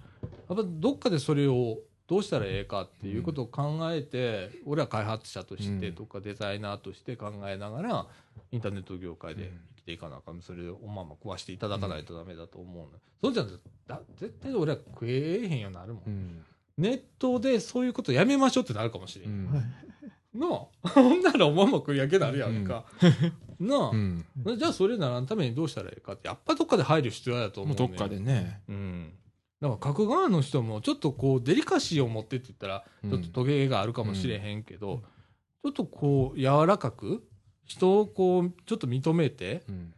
[0.49, 8.07] やっぱどっかでそれをどうしたらええかっていうことを考えて、俺は開発者としてとかデザイナーとして考えながら、
[8.53, 10.41] インターネット業界で生きていかなあかん。
[10.41, 12.91] それをまあまあ食わしていただかないとダメだと思うの。
[13.23, 13.45] そうじゃ
[13.89, 16.45] だ絶対俺は食えへんようになるもん。
[16.79, 19.47] ネットでそういうことやめましょうってなるかもしれん。
[20.35, 20.47] な
[20.83, 22.85] あほんならおまんま食い上げなるやんか。
[23.59, 23.91] な
[24.45, 27.81] あ、じゃあそれならんためにどうしたらいいかって、やっぱどっかで配慮必要だと思う、ね。
[27.81, 28.61] もうどっかでね。
[28.69, 29.13] うん。
[29.61, 33.11] だから角側の人もちょっとこうデリカシーを持ってって言ったらうん。
[33.11, 35.03] ちょっとトゲがあるかもしれへんけど、
[35.63, 37.27] ちょっとこう柔らかく
[37.65, 39.93] 人をこうちょっと認めてうん。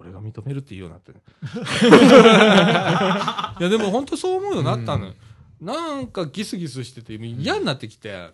[0.00, 1.20] 俺が認めるって言うようになってる
[3.58, 5.14] いやでも本当そう思うようになったのよ、
[5.60, 8.30] なんかギスギスしてて嫌になってきて、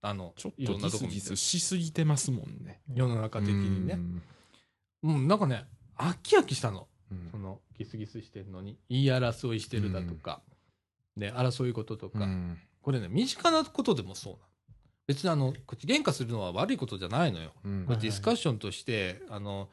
[0.00, 2.80] あのちょっとギスギスしすぎてますもんね。
[2.94, 3.94] 世の中的にね。
[5.02, 5.14] うん。
[5.16, 5.66] うんなんかね
[5.96, 6.86] 飽き飽きしたの
[7.24, 7.30] うん。
[7.30, 10.40] そのギスギスしてるのに言い争いしてるだとか、
[11.16, 12.58] で争い事とか、うん。
[12.82, 14.44] これね身近なことでもそうなの。
[15.06, 17.52] 別にあの口喧嘩するのは悪いことじゃないのよ。
[17.64, 17.84] うん。
[17.86, 19.68] これディスカッションとして、あの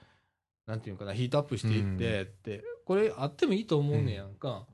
[0.68, 4.66] なんていうのかなヒートアップしていってって、これあってもいいと思うねやんか、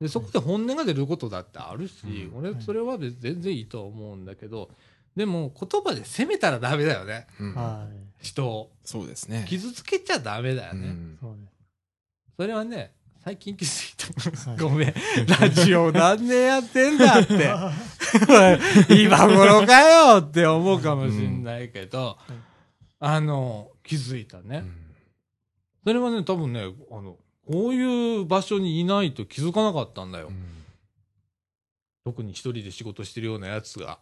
[0.00, 2.38] でそこで本音が出ることだってあるし、うん。
[2.38, 4.70] 俺それは全然いいと思うんだけど
[5.14, 7.26] でも言葉で責めたらダメだよね。
[7.40, 7.54] うん。
[7.54, 7.88] は
[8.20, 8.24] い。
[8.24, 8.70] 人を。
[8.84, 9.46] そうですね。
[9.48, 11.48] 傷つけちゃダメだよね、うん
[12.36, 12.92] それはね
[13.24, 14.58] 最近気づいた、はい。
[14.58, 14.94] ごめん。
[15.40, 17.52] ラジオ何年やってんだって。
[19.02, 19.80] 今頃か
[20.12, 22.36] よって思うかもしんないけど、うん
[22.98, 24.74] あの気づいたね、うん。
[25.84, 30.28] それはね、多分ね、あの、こういう場所にいないと気づかなかったんだよ。
[30.28, 30.64] うん。
[32.04, 33.98] 特に一人で仕事してるようなやつが。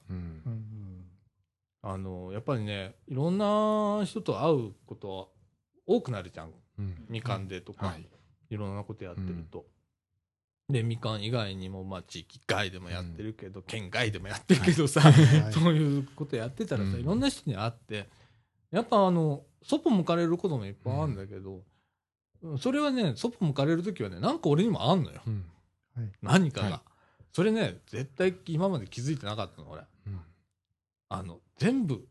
[1.82, 5.26] あの、やっぱりね、いろんな人と会うことは
[5.87, 6.53] 多くなるじゃん。
[7.09, 8.07] みかんでとか、はい
[8.51, 9.66] い、ろんなことやってると。
[10.68, 15.53] で、みかん以外にも、まあ、地域外でもやってるけど、県外でもやってるけどさ、はい。
[15.53, 17.01] そういうことやってたらさ、うん。
[17.01, 18.09] いろんな人に会って、
[18.70, 21.64] やっぱあの、そっぽ向かれることもいっぱいあるんだけど、うん
[22.59, 25.22] それはね、そっぽ向かれるときはね、なんか俺にもあんのよ。
[25.26, 25.45] うん。
[26.20, 26.70] 何かが。
[26.70, 26.80] はい。
[27.32, 29.82] それね、絶対今まで気づいてなかったの、俺。
[30.07, 30.20] うん。
[31.09, 32.07] あの、全部、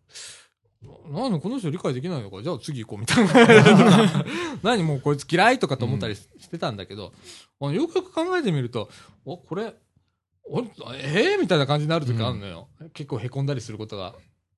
[1.11, 2.41] ななんこの人理解できないのか？
[2.41, 4.25] じゃあ次行こうみたいな。
[4.63, 7.13] 何もうこいつ嫌いとかと思ったりしてたんだけど、
[7.59, 8.89] あのよくよく考えてみると、
[9.25, 9.73] お、これ、
[10.45, 10.59] お
[10.95, 12.67] えー、みたいな感じになる時あるのよ。
[12.93, 14.15] 結構凹んだりすることが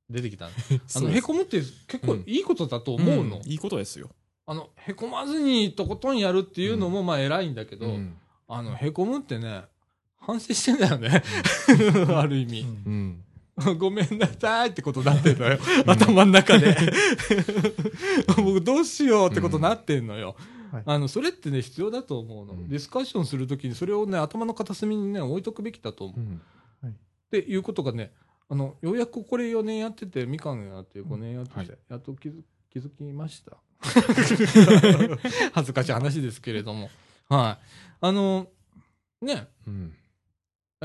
[0.09, 0.51] 出てきたの。
[0.69, 1.57] あの、そうです凹むって
[1.87, 3.39] 結構いいことだと思うの。
[3.39, 4.09] んいいことですよ。
[4.47, 8.15] あの、凹まずにとことんやるっていうのもまあ偉いんだけど、うん
[8.47, 9.63] あの、凹むってね、
[10.19, 11.23] 反省してんだよね。
[12.15, 12.65] ある意味。
[13.57, 15.59] う んごめんなさいってことになってんのよ。
[15.85, 16.75] 頭の中で。
[18.35, 20.35] 僕どうしようってことになってんのよ。
[20.71, 22.53] はいあの、それってね、必要だと思うの。
[22.53, 26.19] うんディスカッションするときにそれをね、頭の片隅にね、置いとくべきだと思う。
[26.19, 26.41] うん
[26.87, 28.13] っていうことがね、
[28.49, 33.57] あの、ようやくこれ4年やってて、みかんやって5年やってて、はいやっと気づ気づきました。
[35.53, 36.89] 恥ずかしい話ですけれども。
[37.29, 37.65] はい。
[38.01, 38.47] あの、
[39.21, 39.93] ね、うん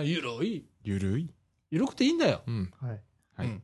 [0.02, 1.30] ゆるい、ゆるい。
[1.70, 2.42] ゆるくていいんだよ。
[2.46, 3.00] うんはい。
[3.36, 3.62] はいうん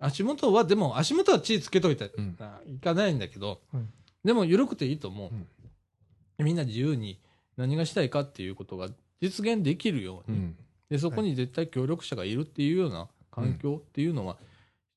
[0.00, 3.88] 足元は、でも足元は血つけといて、うんあいかないんだけど、うん
[4.24, 5.46] でも緩くていいと思う、うん
[6.44, 7.20] みんな自由に
[7.56, 8.88] 何がしたいかっていうことが
[9.20, 10.56] 実現できるように、うん
[10.90, 14.34] でそこに絶対協力者がいるっていうような環境っていうのは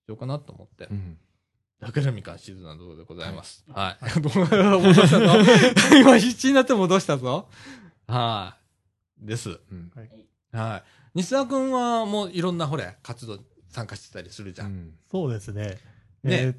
[0.02, 1.18] 必要かなと思って、うん
[1.80, 3.64] だからみかんしずなところでございます。
[3.70, 4.06] はい。
[4.20, 5.26] どう戻したぞ。
[5.96, 7.48] 今必死になって戻したぞ。
[8.08, 8.58] は
[9.22, 9.28] い。
[9.28, 9.60] です。
[9.72, 9.92] うん
[10.52, 10.84] はい。
[11.14, 13.40] 西澤君はもういろんなほれ、活動
[13.70, 14.66] 参加してたりするじゃ。
[14.66, 15.64] うんんそうですね。
[15.64, 15.78] ね
[16.24, 16.56] えー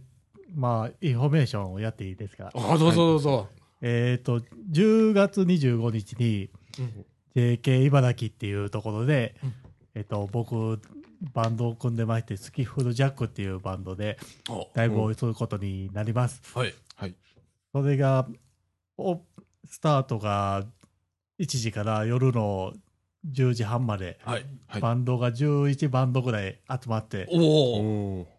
[0.54, 2.50] まあ、インフォメーションをやっていいですか？
[2.54, 3.48] あ、どうぞどうぞ。
[3.80, 4.40] えっ、と、
[4.72, 6.50] 10月25日に、
[7.36, 9.54] JK 茨城っていうところで、うん
[9.94, 10.80] えっ、と、僕、
[11.34, 14.18] バンドを組んでまして、スキフルジャックっていうバンドで、
[14.48, 16.40] おライブをすることになります。
[16.54, 16.74] はい。
[16.96, 17.14] はい。
[17.72, 18.26] それが、
[18.96, 19.20] お
[19.66, 20.64] スタートが
[21.38, 22.72] 1時から夜の
[23.30, 24.46] 10時半まで、はい。
[24.66, 27.26] はいバンドが11バンドぐらい集まって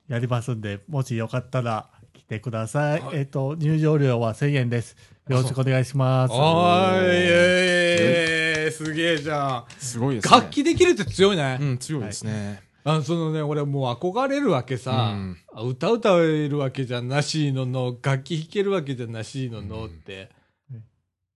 [0.08, 3.02] やりますんで、もしよかったら来てください。
[3.02, 4.96] はいえっ、と、入場料は1000円です。
[5.28, 6.32] よろしくお願いします。
[6.32, 9.72] おーい、えー、すげえじゃん。
[9.80, 10.36] すごいですね。
[10.36, 11.58] 楽器できるって強いね。
[11.60, 12.62] うん、強いですね。
[12.84, 20.30] あそのね、俺もう憧れるわけさ、うんあ歌歌えるわけじゃなしのの、楽器弾けるわけじゃなしののって。
[20.72, 20.84] うん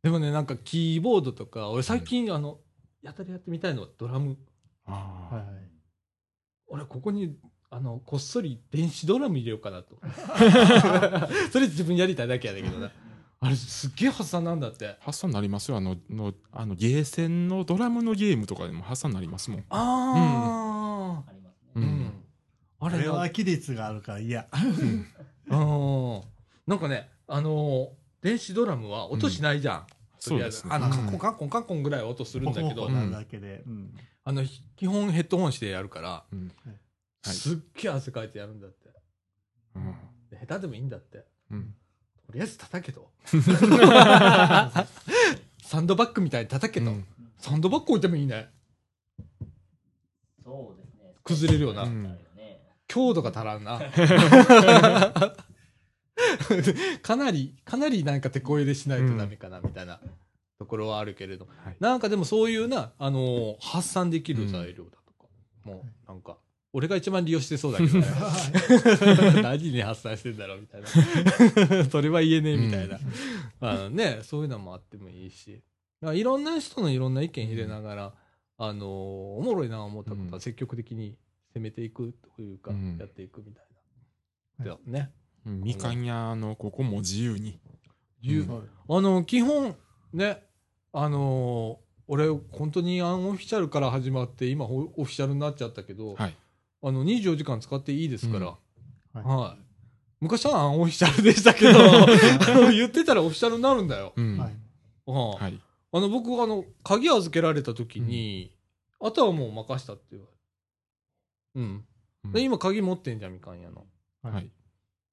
[0.03, 2.57] でもね、なんかキーボードとか、俺最近、あの、
[3.03, 4.37] やたらやってみたいのはドラム。
[4.85, 5.45] あはいあ。
[6.67, 7.35] 俺ここに、
[7.69, 9.97] あの、こっそり電子ドラム入れようかなと。
[11.51, 12.91] それ自分やりたいだけやだけどな。
[13.41, 14.95] あれすっげえ発散なんだって。
[15.01, 15.77] 発散になりますよ。
[15.77, 19.65] あの、のあのゲーセンのドラムのゲームとかでも発散になりますもん。
[19.69, 21.67] ああ、ありますね。
[21.75, 21.79] う。
[21.81, 22.23] うん
[22.79, 24.47] あれは規律があるから嫌。
[25.47, 26.21] うん。
[26.67, 27.89] なんかね、あのー
[28.23, 29.87] 電子ドラムは音しないじゃん。
[30.25, 30.69] そうですね。
[30.73, 32.87] あの、カッコンうんカッコンカッコンぐらいは音するんだけど。
[32.87, 33.13] うん
[34.25, 36.77] あの、ひ基本ヘッドホンしてやるから、うんはい
[37.25, 38.89] すっげえ汗かいてやるんだって。
[39.75, 39.95] うん
[40.29, 41.25] で下手でもいいんだって。
[41.51, 41.75] うん
[42.25, 43.11] とりあえず叩けと。
[45.61, 46.89] サンドバッグみたいに叩けと。
[46.91, 47.05] うん
[47.37, 48.47] サンドバッグ置いてもいいね。
[50.41, 51.13] そうですね。
[51.25, 51.85] 崩れるような。
[52.87, 53.81] 強度が足らんな。
[57.01, 59.99] かなり、かなりなんか手こ入れしないとダメかな、みたいな
[60.59, 65.27] ところはあるけれど、はいなんかでもそういうな、あのー発散できる材料だとか、
[65.63, 66.37] もうなんか、
[66.71, 68.05] 俺が一番利用してそうだけどね。
[69.43, 71.85] 何に発散してんだろうみたいな。
[71.85, 72.99] それは言えねえみたいな。
[73.59, 75.61] あのね、そういうのもあってもいいし。
[76.01, 78.13] いろんな人のいろんな意見入れながら、
[78.57, 81.15] あのーおもろいな思ったことは積極的に
[81.53, 83.65] 攻めていくというか、うんやっていくみたい
[84.59, 84.65] な。
[84.65, 85.11] だね。
[85.45, 87.59] うんみかん屋のここも自由に。
[88.25, 89.75] うんあの、基本、
[90.13, 90.43] ね、
[90.93, 96.37] あのー俺、本当にアンオフィシャルから始まって、今、オフィシャルになっちゃったけど、はい。
[96.81, 98.57] あの、24時間使っていいですから、
[99.15, 99.63] うんはい。
[100.19, 102.05] 昔はアンオフィシャルでしたけど、あ
[102.55, 104.13] の言ってたらオフィシャルになるんだよ。
[104.15, 104.37] うん。
[104.37, 104.57] はい
[105.07, 105.59] うんはい。
[105.91, 108.55] あの、僕、あの、鍵預けられた時に、
[108.99, 110.27] あとはもう任したって言わ
[111.55, 111.85] れうん。
[112.31, 113.85] で、今、鍵持ってんじゃん、みかん屋の。
[114.23, 114.49] はい。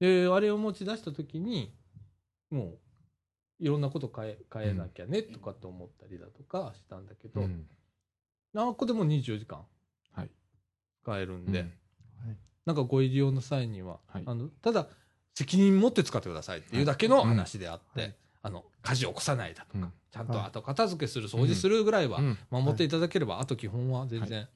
[0.01, 1.73] で、あれを持ち出した時に、
[2.51, 2.79] もう、
[3.61, 7.67] いろんなこと変え、変えなきゃね、とかって思ったりだとかしたんだけど、うん。
[8.55, 9.65] 何個でも24時間
[10.13, 10.31] はい。
[11.03, 11.73] 使えるんで、うん。
[12.65, 14.23] なんかご入り用の際には、はい。
[14.27, 14.89] あの、ただ、
[15.35, 18.15] 責任持って使ってくださいっていうだけの話であって、はい。
[18.43, 19.93] あの、火事を起こさないだとか、うん。
[20.11, 22.39] ちゃんと後片付けする、掃除するぐらいはうん。
[22.51, 24.49] 守っていただければ、あと基本は全然、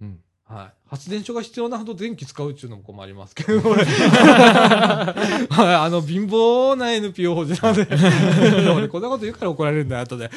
[0.00, 0.24] うん。
[0.44, 0.88] はい。
[0.88, 3.84] 発電所が必要なほど電気使うっていうのも困りますけど、俺。
[3.86, 5.12] は
[5.48, 5.74] い。
[5.74, 7.86] あの、貧乏な NPO 法人なんで、
[8.74, 10.28] 俺こんなこと言うから怒られるんだよ、後で。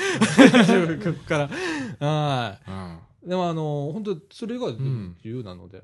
[1.28, 1.48] から。
[1.48, 3.30] はあい。
[3.30, 5.84] でも、あの、本当それが自ん由なので、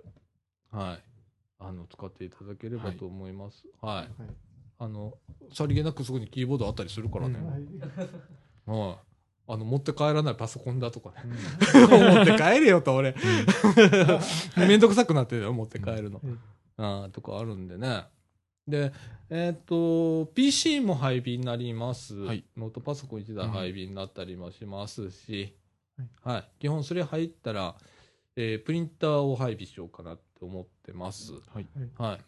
[0.72, 1.04] はい。
[1.60, 3.66] あの、使っていただければと思います。
[3.82, 3.96] はい。
[3.96, 4.08] はい
[4.84, 5.14] あの、
[5.54, 7.38] さりげなくそこにキーボードあったりするからね。
[8.66, 9.11] はい。
[9.52, 11.16] あの、持って帰らないパソコンだとかね。
[11.74, 13.14] 持って帰れよと、俺。
[14.58, 16.22] めんどくさくなってるよ、持って帰るの。
[16.24, 18.06] うんとかあるんでね。
[18.66, 18.94] で、
[19.30, 22.16] えっ、と、PC も配備になります。
[22.16, 25.54] はいノートパソコン1台配備になったりもしますし、
[26.24, 26.50] はいはい。
[26.60, 27.76] 基本それ入ったら、
[28.38, 31.34] えープリンターを配備しようかなって思ってます。
[31.54, 31.68] はい。
[31.98, 32.20] はい。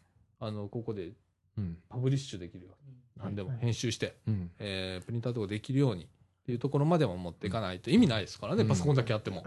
[0.42, 1.14] あの、ここで
[1.58, 1.78] うん。
[1.88, 2.98] パブリッシュできるように。
[3.16, 4.52] 何でもはい編集して、うん。
[4.60, 6.10] えープリンターとかできるように
[6.52, 9.44] いうところまでも持っていかないと意味ないですからね、うんパソコンだけあっても。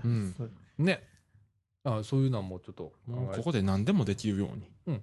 [0.79, 1.03] ね。
[1.85, 5.03] あそういうのはもうちょっとここで何でもできるよううん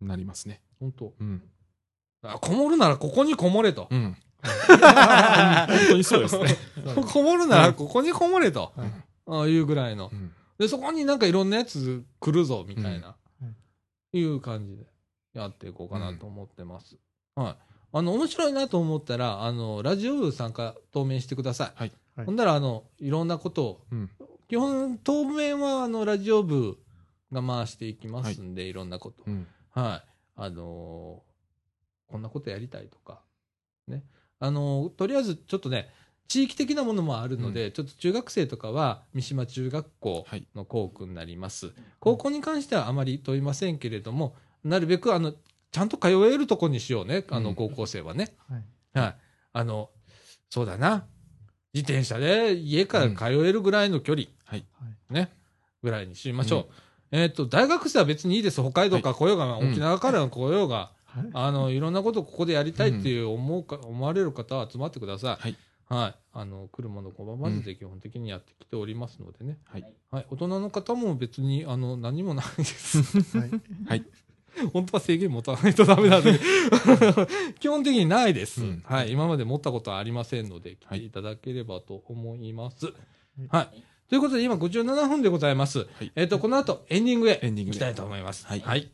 [0.00, 0.60] になりますね。
[0.78, 1.42] 本当うん。
[2.22, 3.88] あこもるならここにこもれと。
[3.90, 4.16] うん。
[4.44, 6.56] 本当にそうですね。
[7.12, 8.72] こもるならここにこもれと。
[8.76, 8.90] はい
[9.26, 10.14] あいうぐらいのう。
[10.14, 10.32] ん。
[10.58, 13.56] で、そこになんかいろんなやつ来るぞ、みたいな、うん
[14.12, 14.86] いう感じで
[15.32, 16.96] やっていこうかなと思ってます。
[17.34, 17.73] はい。
[17.96, 21.72] あの、面白いなと思ったら、あの、ラジオ部参加、当面してください。
[21.76, 24.10] はいはいほんなら、あの、いろんなことを、うん
[24.48, 26.76] 基本、当面は、あの、ラジオ部
[27.32, 29.22] が回していきますんで、い、ろんなこと。
[29.26, 29.46] うん。
[29.70, 30.08] はい。
[30.36, 33.22] あのーこんなことやりたいとか、
[33.88, 34.04] ね。
[34.38, 35.88] あのーとりあえずちょっとね、
[36.28, 41.72] 地域的なものもあるので、ちょっと中学生とかは三島中学校はいの校区になります。
[42.00, 45.34] 高校に関してはあまり問いませんけれども、なるべくあの、
[45.74, 48.36] ちゃんと通えるとこにしようね、あの、うん高校生はね。
[48.48, 48.64] はい
[48.96, 49.16] はい。
[49.54, 49.90] あの、
[50.48, 51.04] そうだな。
[51.72, 54.64] 自転車で家から通えるぐらいの距離、はい。
[55.10, 55.32] ね、
[55.82, 56.74] ぐらいにしましょう。
[57.10, 58.62] えっ、と、大学生は別にいいです。
[58.62, 65.42] 北海道から来ようが、うん沖縄から来ようが、はいあの、いろんなことここでやりたいっていう思うか、思われる方は集まってください。
[65.42, 65.56] はい。
[65.86, 66.14] はい。
[66.32, 69.58] あの、車の拒まずで基本的にやってきておりますのでね。
[69.64, 69.84] はい。
[70.12, 70.26] はい。
[70.30, 73.38] 大人の方も別に、あの、何もないです。
[73.38, 73.50] はい
[73.88, 74.04] はい。
[74.72, 76.38] 本当は制限持たないとダメなんで、
[77.60, 79.12] 基本的にないです、うんはい。
[79.12, 82.86] 今まで持ったことはありませんので、来はいていただければと思います。
[82.86, 82.92] い
[83.48, 83.82] はい。
[84.08, 85.86] ということで、今57分でございます。
[86.00, 88.46] いえっ、と、この後、エンディングへエンディングで行きたいと思います。
[88.46, 88.90] はいはい。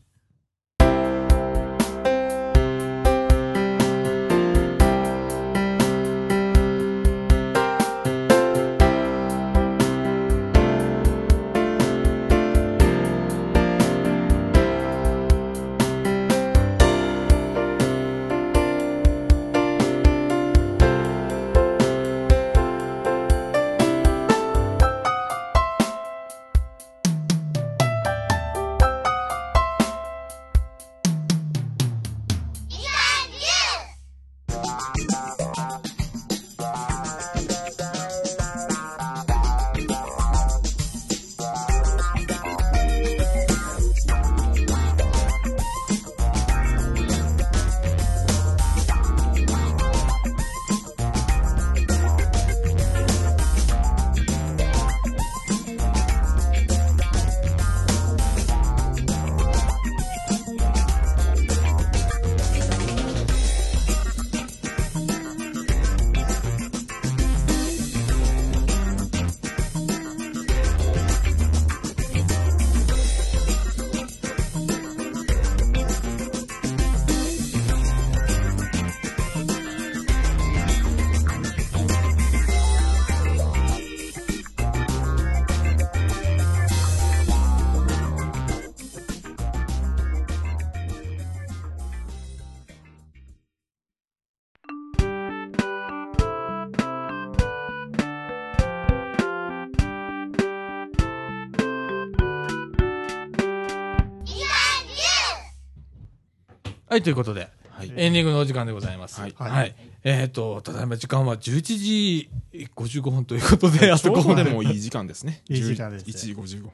[107.01, 107.91] はい、ということで、はい。
[107.95, 109.19] エンディングのお時間でございます。
[109.19, 109.27] は。
[109.35, 109.73] はいい
[110.03, 112.29] えっ、と、ただいま時間は11時
[112.75, 115.41] 55分ということで、あと5ちょうどで分もいい時間ですね。
[115.49, 116.69] いい時間ですね1時55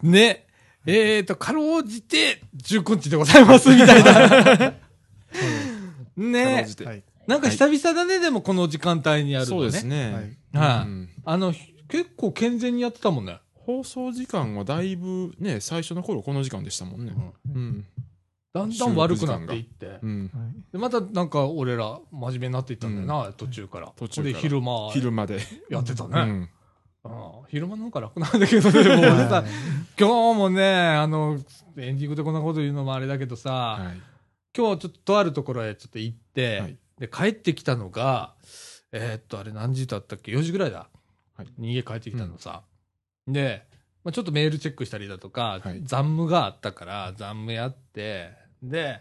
[0.00, 0.10] 分。
[0.10, 0.46] ね。
[0.86, 4.12] えっ、と、かろうじて19日でございます、みたいな。
[4.14, 4.74] か
[6.16, 7.02] ろねうじてはい。
[7.26, 9.60] なんか久々だね、でもこの時間帯にやるのね。
[9.60, 10.04] そうですね。
[10.04, 10.12] はい
[10.54, 11.54] はいうんあの、
[11.88, 13.38] 結構健全にやってたもんね。
[13.54, 17.12] 放送時間はだいぶね、最初の頃この時間でしたもんね。
[17.54, 17.84] うん。
[18.52, 19.98] だんだん悪くなっていって。
[20.02, 20.30] うん。
[20.72, 23.92] で、またなんか俺ら真面目になっていったんだよな、途中から。
[23.96, 25.36] 途中からで、昼間昼まで。
[25.36, 25.38] う
[25.70, 26.24] やってたね。
[26.24, 26.28] ん。
[26.28, 26.48] うん
[27.48, 29.44] 昼間の方が楽なんだけどね、もう俺さ、
[29.98, 31.36] 今日もね、あの、
[31.76, 34.00] エンディングでこんなこと言うのもあれだけどさ、はい。
[34.56, 38.34] 今日ちょっととあるところへちょっと行って、はいで、帰ってきたのが、
[38.92, 40.88] えーっと、あれ何時だったっけ ?4 時ぐらいだ。
[41.34, 42.62] はい逃げ帰ってきたのさ。
[43.26, 43.66] で、
[44.04, 48.30] まあ、ちょっとメールチェックしたりだとか、はい残務があったから、残務やって、
[48.62, 49.00] で、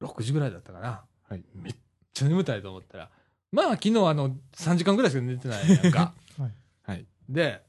[0.00, 1.04] 6時ぐらいだったかな。
[1.28, 1.74] はいめっ
[2.12, 3.10] ちゃ眠たいと思ったら、
[3.52, 6.14] まあ昨日あの、3時間ぐらいしか寝てないやんか。
[6.82, 7.06] はい。
[7.28, 7.62] で、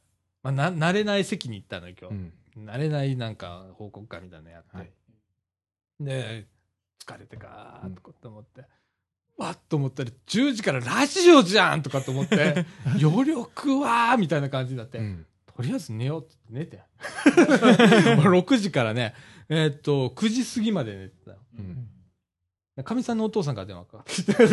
[0.44, 2.16] まあ、な、慣れない席に行ったのよ、今日。
[2.56, 2.66] うん。
[2.66, 4.78] 慣れないなんか報告会みたいなのやって。
[4.78, 4.92] はい。
[6.00, 6.48] で、
[7.04, 8.66] 疲れてかーとかって思って、
[9.38, 12.66] わっと思ったら10時からラジオじゃんとかと思って、
[13.02, 15.26] 余力はーみたいな感じになって、うん。
[15.56, 16.82] とりあえず寝ようって寝て。
[17.26, 19.16] 6時からね、
[19.50, 21.38] えーっと、9時過ぎまで寝てたよ。
[21.58, 22.84] うん。
[22.84, 24.34] かみさんのお父さんから電話かかってきて。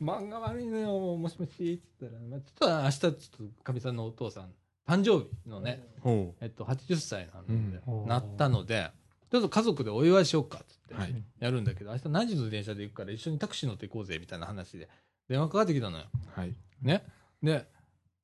[0.00, 3.12] 漫画悪いのよ、もしもしって言ったら、まあ、ちょっと明日ちょっ
[3.56, 4.52] とかみさんのお父さん、
[4.86, 8.90] 誕生日のね、ほえっと、80歳なので、うんなったので、
[9.30, 10.94] ちょっと家族でお祝いしようかっつって。
[11.40, 14.88] やるんだけど、明日何時の電車で行くから一緒にタクシー乗って行こうぜみたいな話で
[15.28, 16.04] 電話かかってきたのよ。
[16.34, 16.54] はい。
[16.82, 17.04] ね。
[17.42, 17.66] で、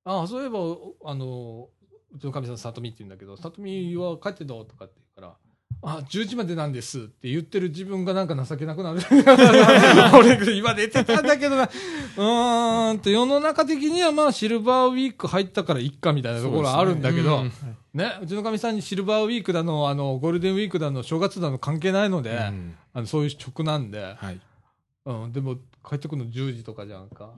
[0.05, 1.69] ああ、そういえば、おあの、
[2.15, 5.35] うちのかみさん、さとみって言うんだけど、さとみは帰ってたとかって言うから、
[5.83, 9.01] あ、10時までなんですって言ってる自分がなんか情けなくなる。
[10.19, 11.65] 俺、今出てたんだけどな。
[11.65, 17.51] うーんと、世の中的にはまあ、シルバーウィーク入ったからいっかみたいなところはあるんだけど、そう
[17.95, 24.41] ね、うちのかみさんにシルバーウィークだの、あの、ゴールデンウィークだの、正月だの関係ないので、うんあのそういう直なんで、はい。
[25.07, 25.57] うん、でも
[25.89, 27.31] 帰ってくるの10時とかじゃんか。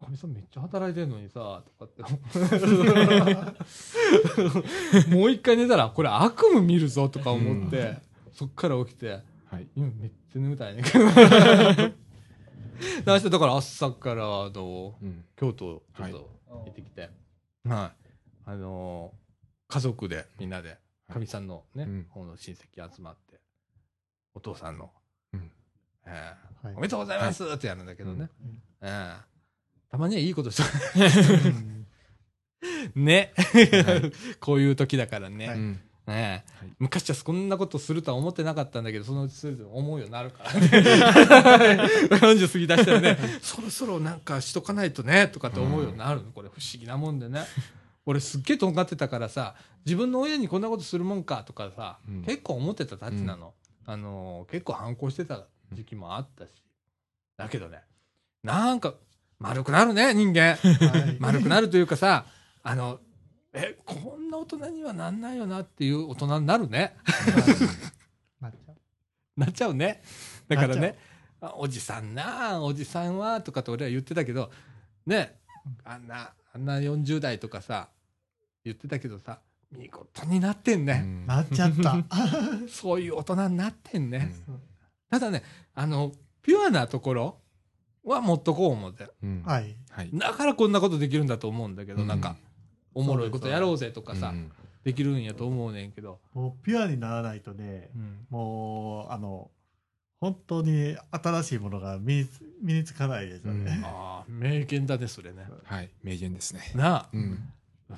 [0.00, 2.02] かみさんめっちゃ働いてんのにさ、とかって。
[5.14, 7.98] もう一回寝たら、これ悪夢見るぞとか思って、
[8.32, 9.68] そっから起きて、はい。
[9.76, 11.04] 今めっちゃ眠たいねんけど。
[11.10, 11.92] で
[13.06, 15.26] 明日だから朝から、あの、うん。
[15.36, 17.10] 京都ちょっと行ってきて、
[17.64, 18.00] はい。
[18.46, 19.12] あの
[19.68, 20.78] 家族でみんなで、
[21.08, 23.38] かみさんのね、うん方の親戚集まって、
[24.34, 24.90] お父さんの、
[25.34, 25.52] うん
[26.06, 28.30] ええはいおめでとうございますってやるんだけどね。
[28.80, 29.29] ええ
[29.90, 31.86] たまにはいいことしうん
[32.62, 33.32] てね。
[33.36, 33.42] は
[33.96, 35.80] いこういう時だからね。
[36.78, 40.60] 昔はこんなことするとは思ってなかったんだけど、そのうちすると思うようになるからね。
[40.68, 46.32] 40過ぎ出したらね、 そろそろなんかしとかないとね、とかって思うようになるの。
[46.32, 47.44] これ不思議なもんでね。
[48.06, 53.54] 俺すっげえとんがってたからさ、自分の親にこんなことするもんかとかさ、うん結構思ってたたちなの。
[53.86, 56.50] あのー結構反抗してた時期もあったし。
[57.36, 57.82] だけどね、
[58.42, 58.94] なんか
[59.40, 60.56] 丸くなるね、人間。
[60.56, 62.26] はい丸くなるというかさ、
[62.62, 63.00] あの、
[63.52, 66.94] え、こんな大人にはなんないよなっていう大人になるね。
[68.40, 68.76] なっちゃう
[69.36, 70.02] なっちゃうね。
[70.46, 70.98] だからね、
[71.40, 74.50] あおじさんなあ、おじさんは、とかって俺は言ってたけど、
[75.06, 75.40] ね、
[75.84, 77.88] あんな、あんな40代とかさ、
[78.62, 79.40] 言ってたけどさ、
[79.72, 81.00] 見事になってんね。
[81.02, 81.96] うんなっちゃった。
[82.68, 84.34] そういう大人になってんね。
[84.48, 84.60] うん
[85.10, 85.42] ただね、
[85.74, 87.39] あの、ピュアなところ
[88.04, 89.08] は持っとこう思って。
[89.22, 89.76] うんはい。
[89.90, 90.10] はい。
[90.12, 92.36] だからこんなことできるんだと思うんだけど、うんなんか、
[92.94, 99.50] おもろいことやろうぜとかさ、うんできるんやと思うねんけど、もうピュアにならないとね、うんもう、あの、
[100.20, 103.82] 本当に新しいものが身につ身につかないですよね。
[103.84, 105.46] ああ、名言だね、それね。
[105.64, 105.90] はい。
[106.02, 106.72] 名言ですね。
[106.74, 107.38] なあ、うん。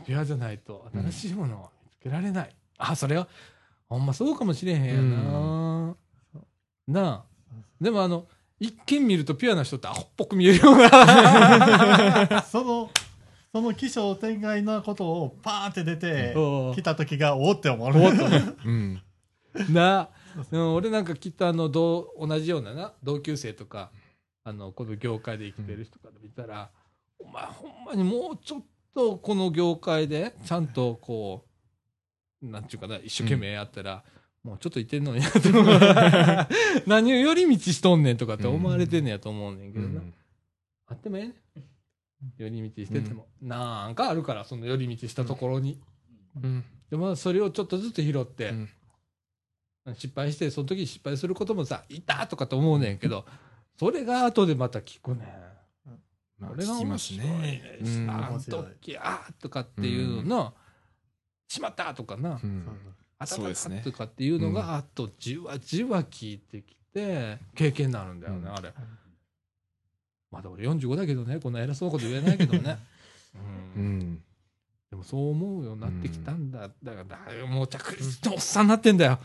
[0.07, 2.57] ピュアじゃないと新しいものを見つけられない。
[2.79, 3.29] あ、それは、
[3.89, 5.97] ほんまそうかもしれへんやな。
[6.89, 7.25] なあ。
[7.81, 8.27] でもあの、
[8.63, 12.43] 一見見るとピュアな人ってアホっぽく見えるような。
[12.49, 12.91] その、
[13.53, 16.33] その起承転外なことをパーンって出て
[16.77, 17.89] 来た時がおおって思う。
[17.89, 19.03] おっとねうん。
[19.69, 20.09] な
[20.53, 23.91] 俺なんかきっとあの、同同じようなな、同級生とか、
[24.45, 26.71] あの、この業界で生きてる人から見たら、
[27.19, 31.47] お前ほんまにもうちょっとこの業界で、ちゃんとこ
[32.41, 34.05] う、なんちゅうかな、一生懸命やったら、
[34.43, 35.41] もうちょっといてんのにやと
[36.87, 40.03] 何を寄り道しとんねんとかって思われてんねやと思うねんけどな。
[40.89, 41.35] あってもええねん。
[42.37, 43.29] 寄り道してても。
[43.41, 45.81] なんかあるから、その寄り道したところに。
[46.43, 46.65] うん。
[46.91, 48.69] でもそれをちょっとずつ拾って、うん
[49.97, 53.27] 失敗して、その時に失敗することもさ、いたとかと思うねんけど、
[53.77, 55.29] それが後でまた聞くねん。
[56.39, 57.79] まあ、これが面白いね。
[58.09, 60.55] あの時、あーとかっていうのの、
[61.49, 62.65] しまったとかな、うん
[63.23, 68.73] あたたたそうですねとかっていうのが、あとじわじわ聞いてきて、経験になるんだよね、うんあれ。
[70.31, 72.79] まだ俺45だけどね、こんな偉そうなこと言えないけどね。
[73.77, 74.23] う うんん。
[74.91, 76.71] でもそう思うようになってきたんだ。
[76.83, 79.19] だから、もう着実におっさんになってんだよ。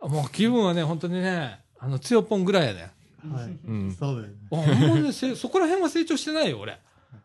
[0.00, 2.92] もう気分はね、本当にね、あの、つよぽんぐらいやね。
[3.32, 3.58] はい。
[3.64, 3.92] うん。
[3.92, 4.38] そうですね。
[4.52, 6.78] あんまね、せそこら辺は成長してないよ、俺。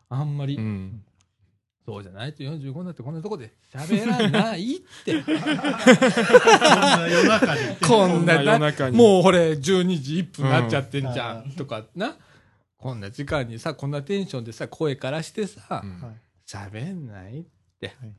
[0.09, 0.55] あんまり。
[0.55, 1.03] うん。
[1.86, 5.21] そうじゃないと45になってこんなとこで喋らないって。
[5.23, 7.61] こんな夜中に。
[7.86, 12.15] こんな夜中にもうこれ12時1分になっちゃってんじゃん、とかな。
[12.77, 17.43] こんな時間にさ、こんなテンションでさ、声からしてさう、んんないっ
[17.79, 18.13] て、はい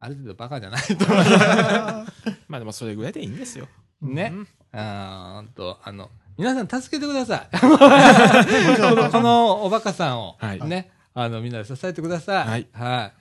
[0.00, 1.06] ある程度バカじゃないと。
[2.46, 3.66] まあでもそれぐらいでいいんですよ。
[4.02, 4.32] ね。
[4.34, 7.56] うんあと、あの、皆さん助けてください。
[7.58, 12.48] このこのおバカさんを、はいね、あの、みんなで支えてください。
[12.48, 13.12] はいはい。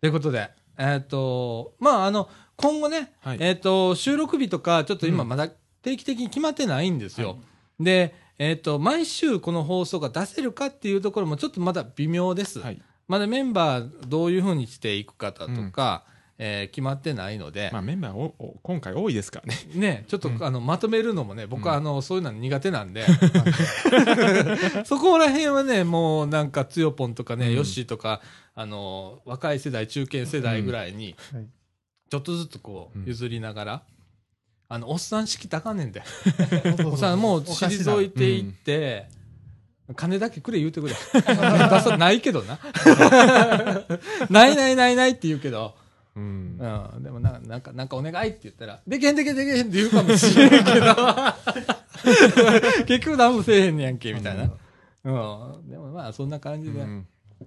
[0.00, 5.48] ということで、えっ、と、まあ、あの、今後ね、はいえっ、と、収録日とか、ちょっと今うんまだ
[5.82, 7.38] 定期的に決まってないんですよ。
[7.78, 12.58] で、えっ、と、毎週この放送が出せるかっていうところもちょっとまだ微妙です。
[12.58, 12.82] はい。
[13.06, 16.04] まだメンバーどういうふうにしていくかだとか、
[16.42, 19.58] えー決まってないので、まあメンバーおお今回多いですからね。
[19.74, 20.42] ね、ちょっと、うん。
[20.42, 21.80] あのまとめるのもね、僕はうん。
[21.82, 23.04] あの、そういうの苦手なんで、
[24.86, 27.54] そこら辺はね、もうなんか、つよぽんとかね、うん。
[27.56, 28.22] ヨッシーとか、
[28.54, 31.46] あの、若い世代、中堅世代ぐらいに、はい。
[32.10, 33.02] ちょっとずつこうん。
[33.02, 33.82] う、譲りながら、
[34.70, 36.02] あの、おっさん式高ねんで、
[36.86, 39.08] おっさんもう退いていって、
[39.96, 40.94] 金だけくれ言うてくれ。
[41.12, 42.58] 出さないけどな。
[44.30, 45.74] ないないないないって言うけど、
[46.20, 46.58] うん。
[46.96, 50.64] うん、でもななんか、なんかお願いって言ったら、でけへんでけへんでけへんって言うかもしれんけど、
[52.86, 54.44] 結局何もせえへんねやんけ、みたいな。
[54.44, 54.50] うん。
[55.70, 56.80] でもまあ、そんな感じで。
[56.80, 57.06] うん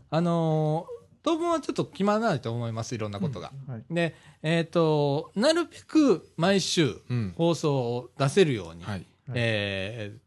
[0.10, 0.94] あのー
[1.26, 3.54] 当分はちょっと決まらないと思います、いろんなことが。
[3.66, 7.34] はいで、えっ、と、なるべく毎週うん。
[7.38, 9.06] 放送を出せるように、はい。
[9.34, 10.20] えー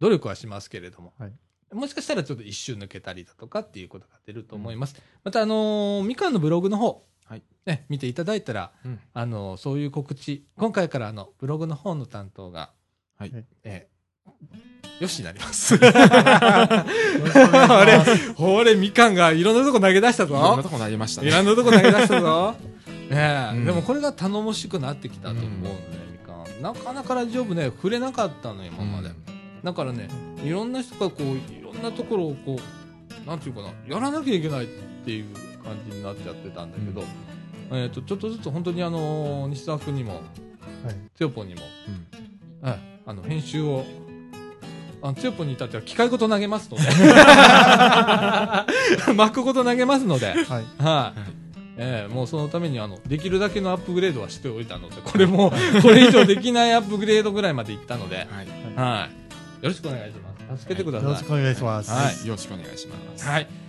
[0.00, 1.32] 努力はしますけれども、はい
[1.72, 5.00] もしかしたらちょっと一周抜けたりだとかっていうことが出ると思います。
[5.22, 6.96] また、あのーみかんのブログの方、はい
[7.66, 12.70] ね、見ていただいたら、うんあのーそういう告知、今回からあの、ブログの方の担当が、
[13.18, 13.32] はい
[13.64, 14.00] えー
[15.00, 15.76] よしになります。
[15.80, 16.84] あ
[17.86, 17.98] れ
[18.34, 20.68] ほれ、みかんがいろんなとこ投げ出したいろんなぞと。
[20.68, 21.30] こなりましたいね。
[21.30, 22.54] ろんなとこ投げ出したぞ。
[23.10, 25.76] ねえうんでもこれが頼もしくなってきたと思うんだよ、
[26.12, 26.62] みかん。
[26.62, 29.10] なかなかラジオ部ね、触れなかったのよ、今まで。
[29.64, 30.08] だからね、
[30.44, 31.22] いろんな人がこう、
[31.52, 32.58] いろんなところをこ
[33.24, 34.68] う、なんていうかな、やらなきゃいけないっ
[35.04, 35.34] ていう
[35.64, 37.04] 感じになっちゃってたんだけど、
[37.70, 40.22] えっ、と、ちょっとずつ本当にあのー西澤君にも、はい。
[41.14, 41.60] つよぽんにも、
[42.62, 42.68] うん。
[42.68, 43.84] はい、あの、編集を、
[45.02, 46.82] あの、つよぽんに至っては機械ごと投げますので、
[49.14, 50.36] 巻くごと投げますので、はい、
[50.82, 51.20] はい。
[51.82, 58.26] ええもうそのためにあのできるだけのアップグレードはしておいたのでこれもこれ以上できないアップグレードぐらいまでいったので、はい。
[58.76, 59.08] は
[59.62, 60.62] い、よろしくお願いします。
[60.62, 61.90] 助けてください、よろしくお願いします。
[61.90, 62.26] はい。
[62.26, 63.26] よろしくお願いします。
[63.26, 63.59] はい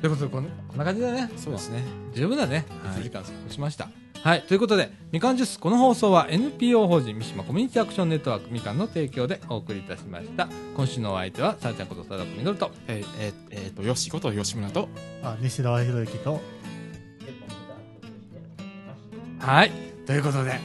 [0.00, 1.30] ということでこんこんな感じでね。
[1.36, 1.82] そうですね。
[2.14, 2.64] 十分だね。
[2.84, 3.00] はい。
[3.00, 3.88] 1時間過ごしました、
[4.22, 10.48] はい、ということでみかんジュースこの放送は NPO 法人三島コミュニティアクションネットワークみかんの提供でお送りいたしました。
[10.76, 12.70] 今週のお相手はさあちゃんこと佐々木みのると。
[12.86, 14.88] えーえーえーと、よしこと吉村と、
[15.22, 16.40] あ西田博之と、
[19.40, 19.72] はい。
[20.06, 20.58] ということで、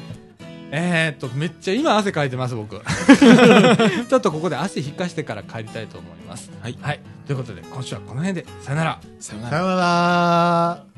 [0.76, 2.82] えー、っと、めっちゃ今汗かいてます、僕。
[2.82, 6.50] ちょっとここで汗引かしてから帰りたいと思います。
[6.62, 6.76] はい。
[6.82, 7.00] はい。
[7.28, 9.00] ということで、今週はこの辺で、さよなら。
[9.20, 10.93] さようならさようなら。